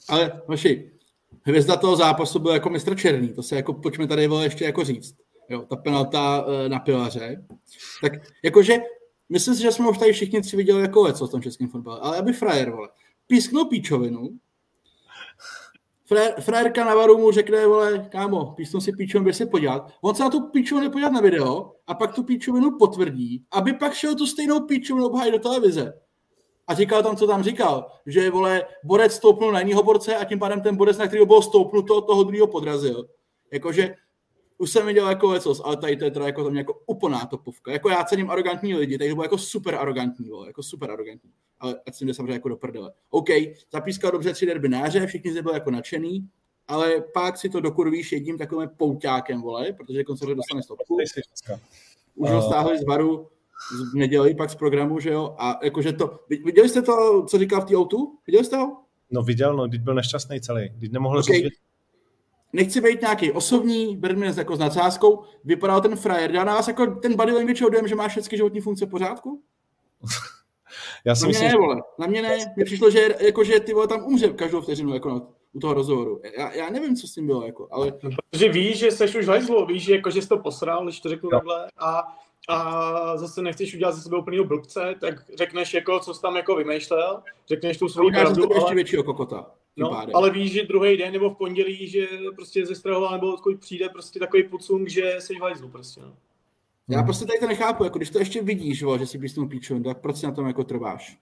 [0.09, 0.91] Ale, vaši,
[1.43, 5.24] hvězda toho zápasu byl jako mistr Černý, to se jako, pojďme tady ještě jako říct.
[5.49, 7.45] Jo, ta penalta e, na pilaře.
[8.01, 8.77] Tak jakože,
[9.29, 12.01] myslím si, že jsme už tady všichni tři viděli jako co v tom českém fotbale,
[12.01, 12.89] ale aby frajer, vole,
[13.27, 14.39] písknul píčovinu,
[16.41, 19.93] Frajerka na varu mu řekne, vole, kámo, písnu si píčovinu, běž se podívat.
[20.01, 23.95] On se na tu píčovinu podívat na video a pak tu píčovinu potvrdí, aby pak
[23.95, 26.01] šel tu stejnou píčovinu obhájit do televize.
[26.67, 30.39] A říkal tam, co tam říkal, že vole, borec stoupnul na jiného borce a tím
[30.39, 33.09] pádem ten borec, na kterého bylo stoupnuto, toho druhého podrazil.
[33.53, 33.95] Jakože
[34.59, 37.73] už jsem viděl jako lecos, ale tady to je teda jako tam jako úplná topovka.
[37.73, 41.31] Jako já cením arrogantní lidi, takže bylo jako super arrogantní, vole, jako super arrogantní.
[41.61, 42.93] Ale ať si jde samozřejmě jako do prdele.
[43.11, 43.29] OK,
[43.73, 46.29] zapískal dobře tři derbináře, všichni zde byli jako nadšený,
[46.69, 50.97] ale pak si to dokurvíš jedním takovým pouťákem, vole, protože koncerně dostane stopku.
[52.15, 53.29] Už ho stáhli z varu,
[53.91, 57.61] z neděli pak z programu, že jo, a jakože to, viděli jste to, co říkal
[57.61, 58.19] v té autu?
[58.27, 58.77] Viděli jste ho?
[59.11, 61.43] No viděl, no, když byl nešťastný celý, když nemohl okay.
[61.43, 61.59] říct,
[62.55, 66.87] nechci být nějaký osobní, berme jako s nadsázkou, vypadal ten frajer, dá na vás jako
[66.87, 69.43] ten body language dojem, že má všechny životní funkce v pořádku?
[71.05, 71.83] Já si na myslím, mě ne, vole.
[71.99, 72.39] Na mě ne.
[72.57, 75.21] Mně přišlo, že, jako, že ty vole tam umře každou vteřinu jako na,
[75.53, 76.21] u toho rozhovoru.
[76.39, 77.47] Já, já, nevím, co s tím bylo.
[77.47, 77.93] Jako, ale...
[78.03, 81.01] No, protože víš, že jsi už hajzlo, víš, že, jako, že jsi to posral, když
[81.01, 82.03] to řeknu takhle, a,
[82.49, 86.57] a zase nechceš udělat ze sebe úplného blbce, tak řekneš, jako, co jsi tam jako
[86.57, 88.45] vymýšlel, řekneš tu svou pravdu.
[88.45, 88.57] Ale...
[88.57, 89.51] ještě většího kokota.
[89.77, 93.61] No, ale víš, že druhý den nebo v pondělí, že prostě ze Strahova nebo odkud
[93.61, 96.01] přijde prostě takový pucung, že jsi v hajzlu prostě.
[96.01, 96.17] No.
[96.89, 99.83] Já prostě tady to nechápu, jako když to ještě vidíš, vo, že si písnul píču,
[99.83, 101.19] tak proč si na tom jako trváš?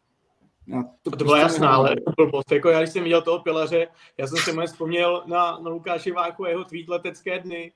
[0.67, 2.53] Já to, to bylo prostě jasná, ale blbost.
[2.53, 3.89] Jako já, když jsem viděl toho pilaře,
[4.19, 7.73] já jsem si moc vzpomněl na, na Lukáše Váku a jeho tweet letecké dny,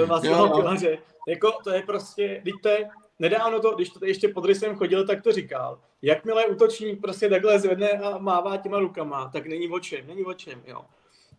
[0.00, 0.98] uh, vlastně pilaře.
[1.28, 5.32] Jako to je prostě, vidíte, nedávno to, když to ještě pod rysem chodil, tak to
[5.32, 5.78] říkal.
[6.02, 10.34] Jakmile útočník prostě takhle zvedne a mává těma rukama, tak není o čem, není o
[10.34, 10.80] čem, jo.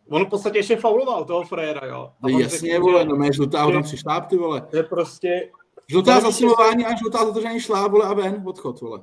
[0.09, 2.11] On v podstatě ještě fauloval toho frajera, jo.
[2.23, 4.67] A no jasně, řekl, vole, no mé žlutá ho tam přišláp, ty vole.
[4.73, 5.49] Je prostě...
[5.89, 9.01] Žlutá zasilování a žlutá za to, že ani šlá, vole, a ven, odchod, vole.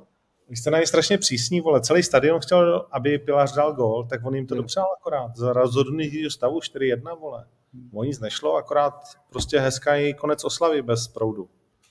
[0.49, 1.81] Vy jste na ně strašně přísní, vole.
[1.81, 5.35] Celý stadion chtěl, aby Pilař dal gol, tak on jim to dopřál akorát.
[5.35, 7.45] Za rozhodnutí stavu 4-1, vole.
[7.93, 8.93] O nic nešlo, akorát
[9.29, 11.49] prostě hezký konec oslavy bez proudu.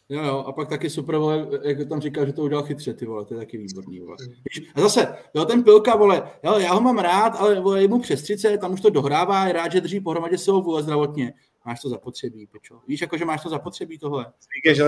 [0.09, 3.07] Jo, jo, a pak taky super, vole, jak tam říkal, že to udělal chytře, ty
[3.07, 4.17] vole, to je taky výborný, vole.
[4.75, 8.01] A zase, jo, ten Pilka, vole, jo, já ho mám rád, ale vole, je mu
[8.01, 11.35] přes 30, tam už to dohrává, je rád, že drží pohromadě svou vole zdravotně.
[11.67, 12.81] Máš to zapotřebí, pečo.
[12.89, 14.33] Víš, jako, že máš to zapotřebí tohle.
[14.57, 14.85] Díky, že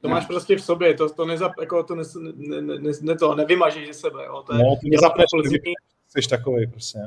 [0.00, 2.02] to máš prostě v sobě, to, to, neza, jako, to, ne,
[2.34, 4.24] ne, ne, ne, to nevymažíš ze sebe.
[4.24, 4.42] Jo.
[4.46, 5.26] To je, no, ty nezapneš,
[6.08, 6.98] jsi takový prostě.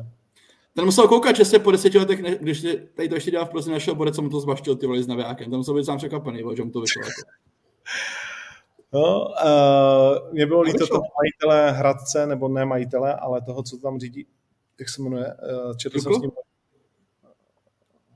[0.77, 2.65] Ten musel koukat, že se po deseti letech, ne, když
[2.95, 5.07] tady to ještě dělal v Plzni, našel borec, co mu to zbaštil ty vole s
[5.07, 5.51] navijákem.
[5.51, 7.01] Tam musel být sám překvapený, že mu to vyšlo.
[7.01, 7.21] Jako.
[8.93, 13.99] No, uh, mě bylo líto toho majitele Hradce, nebo ne majitele, ale toho, co tam
[13.99, 14.27] řídí,
[14.79, 16.31] jak se jmenuje, uh, četl jsem s ním.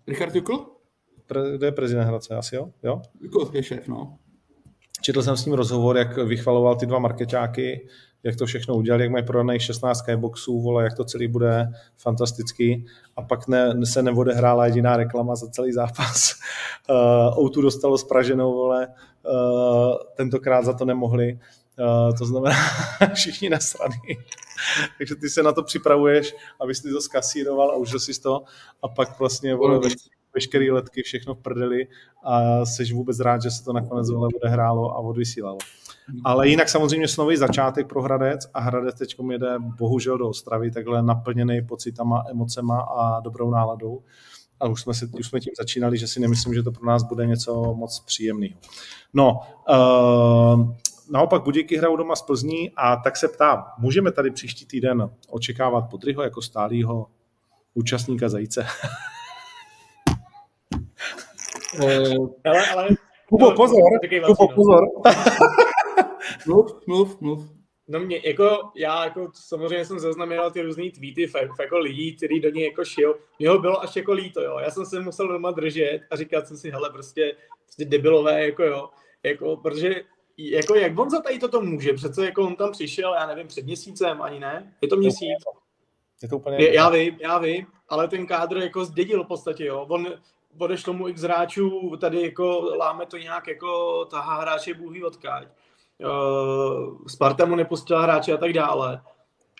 [0.07, 0.65] Richard Jukl?
[1.25, 2.69] Pre, to je prezident Hradce, asi jo?
[2.83, 3.01] jo?
[3.21, 4.17] Jukl je šéf, no.
[5.01, 7.87] Četl jsem s ním rozhovor, jak vychvaloval ty dva marketáky,
[8.23, 12.85] jak to všechno udělali, jak mají prodaných 16 skyboxů, vole, jak to celý bude fantastický.
[13.15, 16.35] A pak ne, se neodehrála jediná reklama za celý zápas.
[16.89, 21.39] Uh, Outu dostalo spraženou, vole, uh, tentokrát za to nemohli.
[21.79, 22.55] Uh, to znamená,
[23.13, 23.97] všichni nasraný.
[24.97, 28.43] Takže ty se na to připravuješ, abys ty to skasíroval a užil si to
[28.81, 29.79] a pak vlastně vole,
[30.33, 31.87] veškeré letky, všechno v prdeli
[32.23, 35.57] a jsi vůbec rád, že se to nakonec vole odehrálo a odvysílalo.
[36.23, 41.03] Ale jinak samozřejmě snový začátek pro Hradec a Hradec teď jede bohužel do Ostravy takhle
[41.03, 44.03] naplněný pocitama, emocema a dobrou náladou.
[44.59, 47.03] A už jsme, si, už jsme tím začínali, že si nemyslím, že to pro nás
[47.03, 48.53] bude něco moc příjemného.
[49.13, 50.75] No, uh,
[51.11, 55.81] naopak Budějky hrajou doma z Plzní a tak se ptám, můžeme tady příští týden očekávat
[55.81, 57.07] Podryho jako stálýho
[57.73, 58.65] účastníka Zajíce?
[62.45, 62.87] ale, ale,
[63.29, 63.81] Kubo, pozor,
[64.25, 64.83] Kubo, pozor.
[66.47, 67.49] mluv, mluv, mluv.
[67.87, 72.39] No mě, jako, já jako samozřejmě jsem zaznamenal ty různý tweety f, jako lidí, kteří
[72.39, 73.19] do něj jako šil.
[73.39, 74.59] Mě ho bylo až jako líto, jo.
[74.59, 78.63] Já jsem se musel doma držet a říkat jsem si, hele, prostě, prostě debilové, jako
[78.63, 78.89] jo.
[79.23, 79.95] Jako, protože
[80.37, 81.93] jako jak on za tady toto může?
[81.93, 84.73] Přece jako on tam přišel, já nevím, před měsícem ani ne?
[84.81, 85.29] Je to měsíc?
[86.23, 86.57] Je to úplně...
[86.63, 89.85] Je, já vím, já vím, ale ten kádr jako zdědil v podstatě, jo.
[89.89, 90.07] On,
[90.57, 95.47] odešlo mu x hráčů, tady jako láme to nějak jako tahá hráče bůhý odkáď.
[95.99, 99.01] Uh, Sparta mu nepustila hráče a tak dále.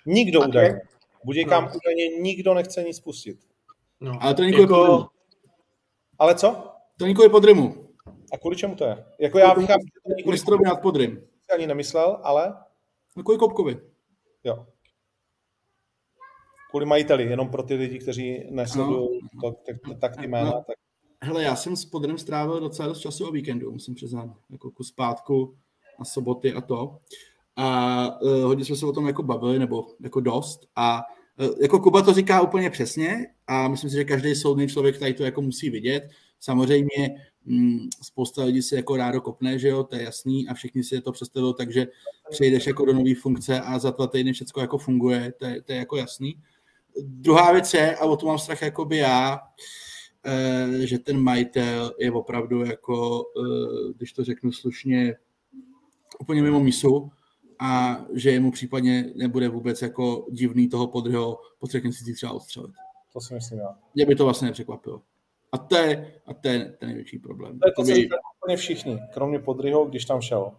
[0.06, 0.80] Nikdo údajně.
[1.24, 1.70] Budějkám no.
[1.74, 3.38] údajně nikdo nechce nic pustit.
[4.00, 4.18] No.
[4.20, 5.08] Ale to jako...
[6.18, 6.68] Ale co?
[6.98, 7.88] To nikoli pod rymu.
[8.32, 9.04] A kvůli čemu to je?
[9.18, 9.68] Jako já bych
[10.26, 11.26] Mistrově nad pod rym.
[11.54, 12.56] Ani nemyslel, ale...
[13.16, 13.80] No kvůli Kopkovi.
[14.44, 14.66] Jo.
[16.70, 19.50] Kvůli majiteli, jenom pro ty lidi, kteří nesledují no.
[19.50, 20.50] to, tak, tak ty jména.
[20.50, 20.64] No.
[20.66, 20.76] Tak...
[21.24, 24.92] Hele, já jsem s Podrem strávil docela dost času o víkendu, musím přiznat, jako kus
[24.92, 25.56] pátku
[25.98, 26.98] a soboty a to.
[27.56, 30.60] A uh, hodně jsme se o tom jako bavili, nebo jako dost.
[30.76, 31.02] A
[31.40, 35.14] uh, jako Kuba to říká úplně přesně a myslím si, že každý soudný člověk tady
[35.14, 36.08] to jako musí vidět.
[36.40, 37.14] Samozřejmě
[37.44, 41.00] mm, spousta lidí si jako rádo kopne, že jo, to je jasný a všichni si
[41.00, 41.86] to představují, takže
[42.30, 45.72] přejdeš jako do nové funkce a za dva týdny všechno jako funguje, to je, to
[45.72, 46.34] je jako jasný.
[47.02, 49.91] Druhá věc je, a o to mám strach jako by já, eh,
[50.84, 55.14] že ten majitel je opravdu jako, eh, když to řeknu slušně,
[56.20, 57.10] úplně mimo misu
[57.58, 62.72] a že jemu případně nebude vůbec jako divný toho podryho po třech měsících třeba odstřelit.
[63.12, 63.78] To si myslím já.
[63.94, 65.02] Mě by to vlastně nepřekvapilo.
[65.52, 67.58] A to je, a to je ten největší problém.
[67.58, 70.52] To je to, co úplně všichni, kromě Podryho, když tam šel.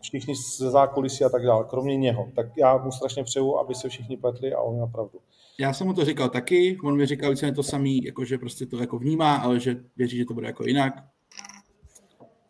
[0.00, 2.32] Všichni ze zákulisí a tak dále, kromě něho.
[2.36, 5.20] Tak já mu strašně přeju, aby se všichni pletli a on má pravdu.
[5.60, 8.66] Já jsem mu to říkal taky, on mi říkal více to samý, jako že prostě
[8.66, 10.94] to jako vnímá, ale že věří, že to bude jako jinak.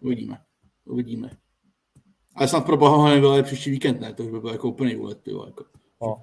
[0.01, 0.39] Uvidíme.
[0.85, 1.31] Uvidíme.
[2.35, 4.15] Ale snad pro boha ho nebylo příští víkend, ne?
[4.15, 5.65] To už by byl jako úplný úlet, ty jako.
[6.03, 6.23] No.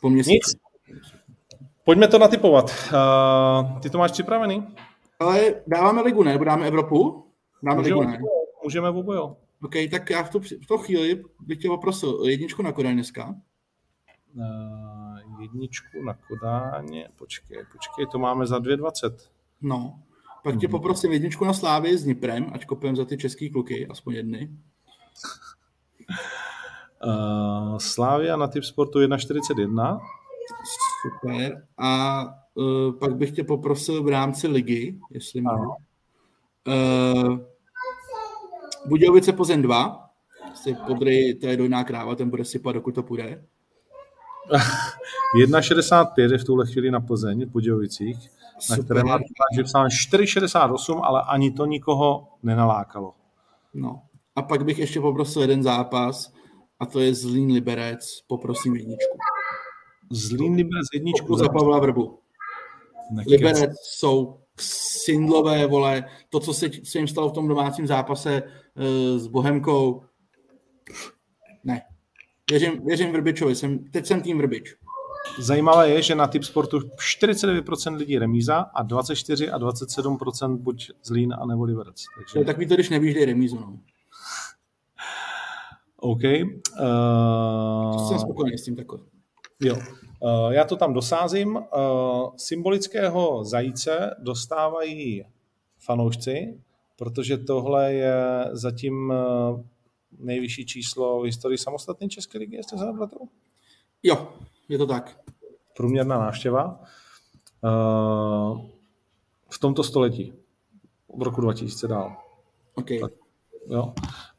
[0.00, 0.56] Po měsíci.
[0.88, 1.14] Nic.
[1.84, 2.70] Pojďme to natypovat.
[2.70, 4.66] Uh, ty to máš připravený?
[5.18, 6.32] Ale dáváme ligu, ne?
[6.32, 7.26] Nebo dáme Evropu?
[7.62, 8.18] Dáme můžeme, ligu, ne?
[8.64, 9.36] Můžeme vůbec, jo.
[9.62, 13.34] OK, tak já v, tu, v tu chvíli bych tě poprosil jedničku na Kodaň dneska.
[14.34, 19.16] Uh, jedničku na Kodáně, počkej, počkej, to máme za 2,20.
[19.62, 20.02] No,
[20.44, 20.70] pak tě mhm.
[20.70, 24.50] poprosím jedničku na Slávy s Niprem, ať kopem za ty český kluky, aspoň jedny.
[27.04, 30.00] Uh, Slávia na typ sportu 1,41.
[31.02, 31.66] Super.
[31.78, 32.22] A
[32.54, 35.74] uh, pak bych tě poprosil v rámci ligy, jestli můžu.
[36.68, 37.38] Uh,
[38.86, 40.10] Budějovice Plzeň 2.
[40.54, 43.44] Si podry, to je dojná kráva, ten bude sypat, dokud to půjde.
[45.36, 48.78] 1,65 je v tuhle chvíli na Plzeň v Budějovicích, Super.
[48.78, 49.18] na které má
[49.56, 53.14] že psán 4,68, ale ani to nikoho nenalákalo.
[53.74, 54.02] No.
[54.36, 56.32] A pak bych ještě poprosil jeden zápas,
[56.80, 59.18] a to je Zlín Liberec, poprosím jedničku.
[60.10, 62.18] Zlín Liberec jedničku za Pavla Vrbu.
[63.10, 63.30] Nekec.
[63.30, 64.40] Liberec jsou
[65.04, 70.02] sindlové, vole, to, co se, se jim stalo v tom domácím zápase uh, s Bohemkou.
[72.50, 74.76] Věřím, věřím Vrbičovi, jsem, teď jsem tým Vrbič.
[75.38, 81.34] Zajímavé je, že na typ sportu 49% lidí remíza a 24 a 27% buď Zlín
[81.40, 82.04] a nebo Liberec.
[82.16, 82.32] Takže...
[82.32, 83.56] To je takový to, když nevíš, kde je remízu.
[83.56, 83.78] No.
[85.96, 86.22] OK.
[86.22, 88.08] Uh...
[88.08, 88.98] Jsem spokojený s tím takhle.
[89.60, 89.76] Jo.
[90.20, 91.56] Uh, já to tam dosázím.
[91.56, 91.62] Uh,
[92.36, 95.24] symbolického zajíce dostávají
[95.78, 96.60] fanoušci,
[96.96, 99.12] protože tohle je zatím
[100.20, 103.28] nejvyšší číslo v historii samostatné České ligy, jestli se nepletu?
[104.02, 104.28] Jo,
[104.68, 105.20] je to tak.
[105.76, 106.80] Průměrná návštěva.
[107.64, 108.60] Uh,
[109.50, 110.32] v tomto století.
[111.16, 112.16] V roku 2000 dál.
[112.74, 112.98] Okay.
[112.98, 113.12] Tak,
[113.66, 113.94] jo.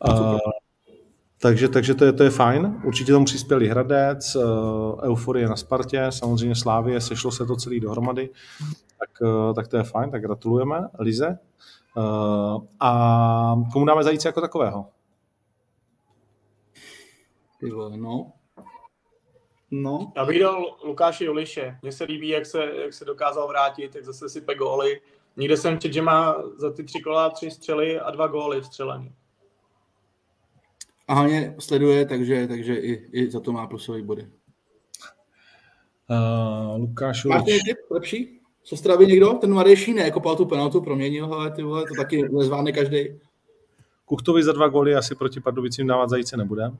[0.10, 0.38] Uh,
[1.42, 2.82] takže, takže to, je, to je fajn.
[2.86, 4.44] Určitě tomu přispěli Hradec, uh,
[5.04, 8.30] Euforie na Spartě, samozřejmě Slávie, sešlo se to celý dohromady,
[9.00, 11.40] tak, uh, tak to je fajn, tak gratulujeme Lize.
[11.98, 14.86] Uh, a komu dáme zajíce jako takového?
[17.95, 18.32] No.
[19.72, 20.12] No.
[20.16, 21.78] Já bych dal Lukáše Juliše.
[21.82, 25.01] Mně se líbí, jak se, jak se dokázal vrátit, jak zase sype góly.
[25.38, 29.14] Nikde jsem čet, že má za ty tři kola tři střely a dva góly vstřelený
[31.12, 34.28] a hlavně sleduje, takže, takže i, i za to má plusové body.
[36.09, 38.39] Uh, Lukáš Máte tip lepší?
[38.64, 39.34] Co straví někdo?
[39.34, 43.20] Ten Marejší ne, kopal tu penaltu, proměnil, ale ty vole, to taky nezvládne každý.
[44.05, 46.72] Kuchtovi za dva góly asi proti Pardubicím dávat zajíce nebude.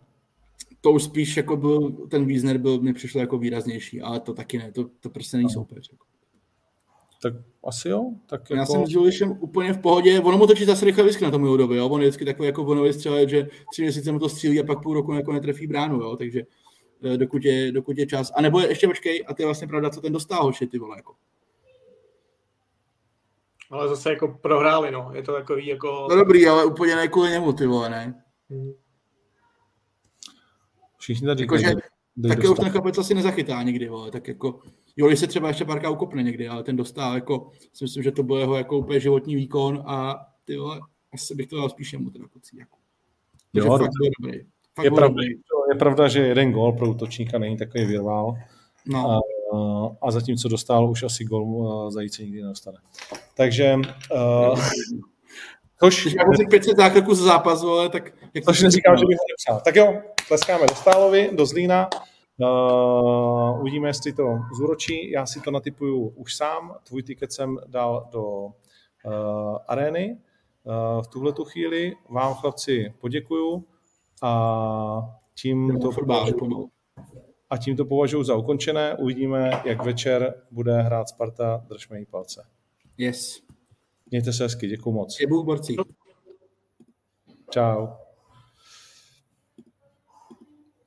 [0.82, 4.58] To už spíš jako byl, ten Wiesner byl, mi přišlo jako výraznější, ale to taky
[4.58, 5.90] ne, to, to prostě není soupeř.
[5.92, 6.06] Jako.
[7.22, 8.06] Tak asi jo.
[8.26, 8.56] Tak jako...
[8.56, 10.20] Já jsem s Julišem úplně v pohodě.
[10.20, 11.90] Ono mu točí zase rychle whisky na tom době, jo.
[11.90, 14.84] On je vždycky takový jako vonový střelec, že tři měsíce mu to střílí a pak
[14.84, 16.16] půl roku jako netrefí bránu, jo.
[16.16, 16.42] Takže
[17.04, 18.32] eh, dokud je, dokud je čas.
[18.36, 20.98] A nebo ještě počkej, a to je vlastně pravda, co ten dostal hoši, ty vole,
[20.98, 21.14] jako.
[23.70, 25.12] Ale zase jako prohráli, no.
[25.14, 26.08] Je to takový jako...
[26.10, 28.24] No dobrý, ale úplně ne kvůli němu, ty vole, ne?
[28.50, 28.72] Hmm.
[31.02, 31.74] Všichni tady jako, že,
[32.28, 34.12] taky už ten chlapec asi nezachytá nikdy, vole.
[34.12, 34.60] Tak jako,
[34.98, 38.12] jo, když se třeba ještě párka ukopne někdy, ale ten dostal, jako, si myslím, že
[38.12, 40.80] to byl jeho jako úplně životní výkon a ty vole,
[41.14, 42.78] asi bych to dal spíš jemu teda kucí, jako.
[43.54, 44.40] Jo, fakt dobrý.
[44.76, 45.28] Fakt je, pravda, dobrý.
[45.70, 48.36] je pravda, že jeden gol pro útočníka není takový virvál.
[48.86, 49.12] No.
[49.12, 49.20] A,
[50.08, 52.78] a zatímco dostal už asi gol zajíce nikdy nedostane.
[53.36, 53.76] Takže
[54.16, 54.60] uh,
[55.84, 56.02] Což...
[56.02, 58.14] Když máte 500 zákroků z zápasu, ale tak...
[58.34, 59.62] Jak což neříkám, že bych ho nepsal.
[59.66, 61.90] Tak jo, tleskáme do Stálovi, do Zlína.
[62.38, 65.12] Uh, uvidíme, jestli to zúročí.
[65.12, 66.76] Já si to natypuju už sám.
[66.84, 68.52] Tvůj tiket jsem dal do uh,
[69.68, 70.18] arény.
[70.64, 73.66] Uh, v tuhle tu chvíli vám, chlapci, poděkuju
[74.22, 76.70] a tím to považuji,
[77.50, 78.96] a tím to považuji za ukončené.
[78.96, 81.66] Uvidíme, jak večer bude hrát Sparta.
[81.70, 82.46] Držme jí palce.
[82.98, 83.42] Yes.
[84.12, 85.20] Mějte se hezky, děkuji moc.
[85.20, 85.76] Je Bůh borcí.
[87.50, 87.88] Čau.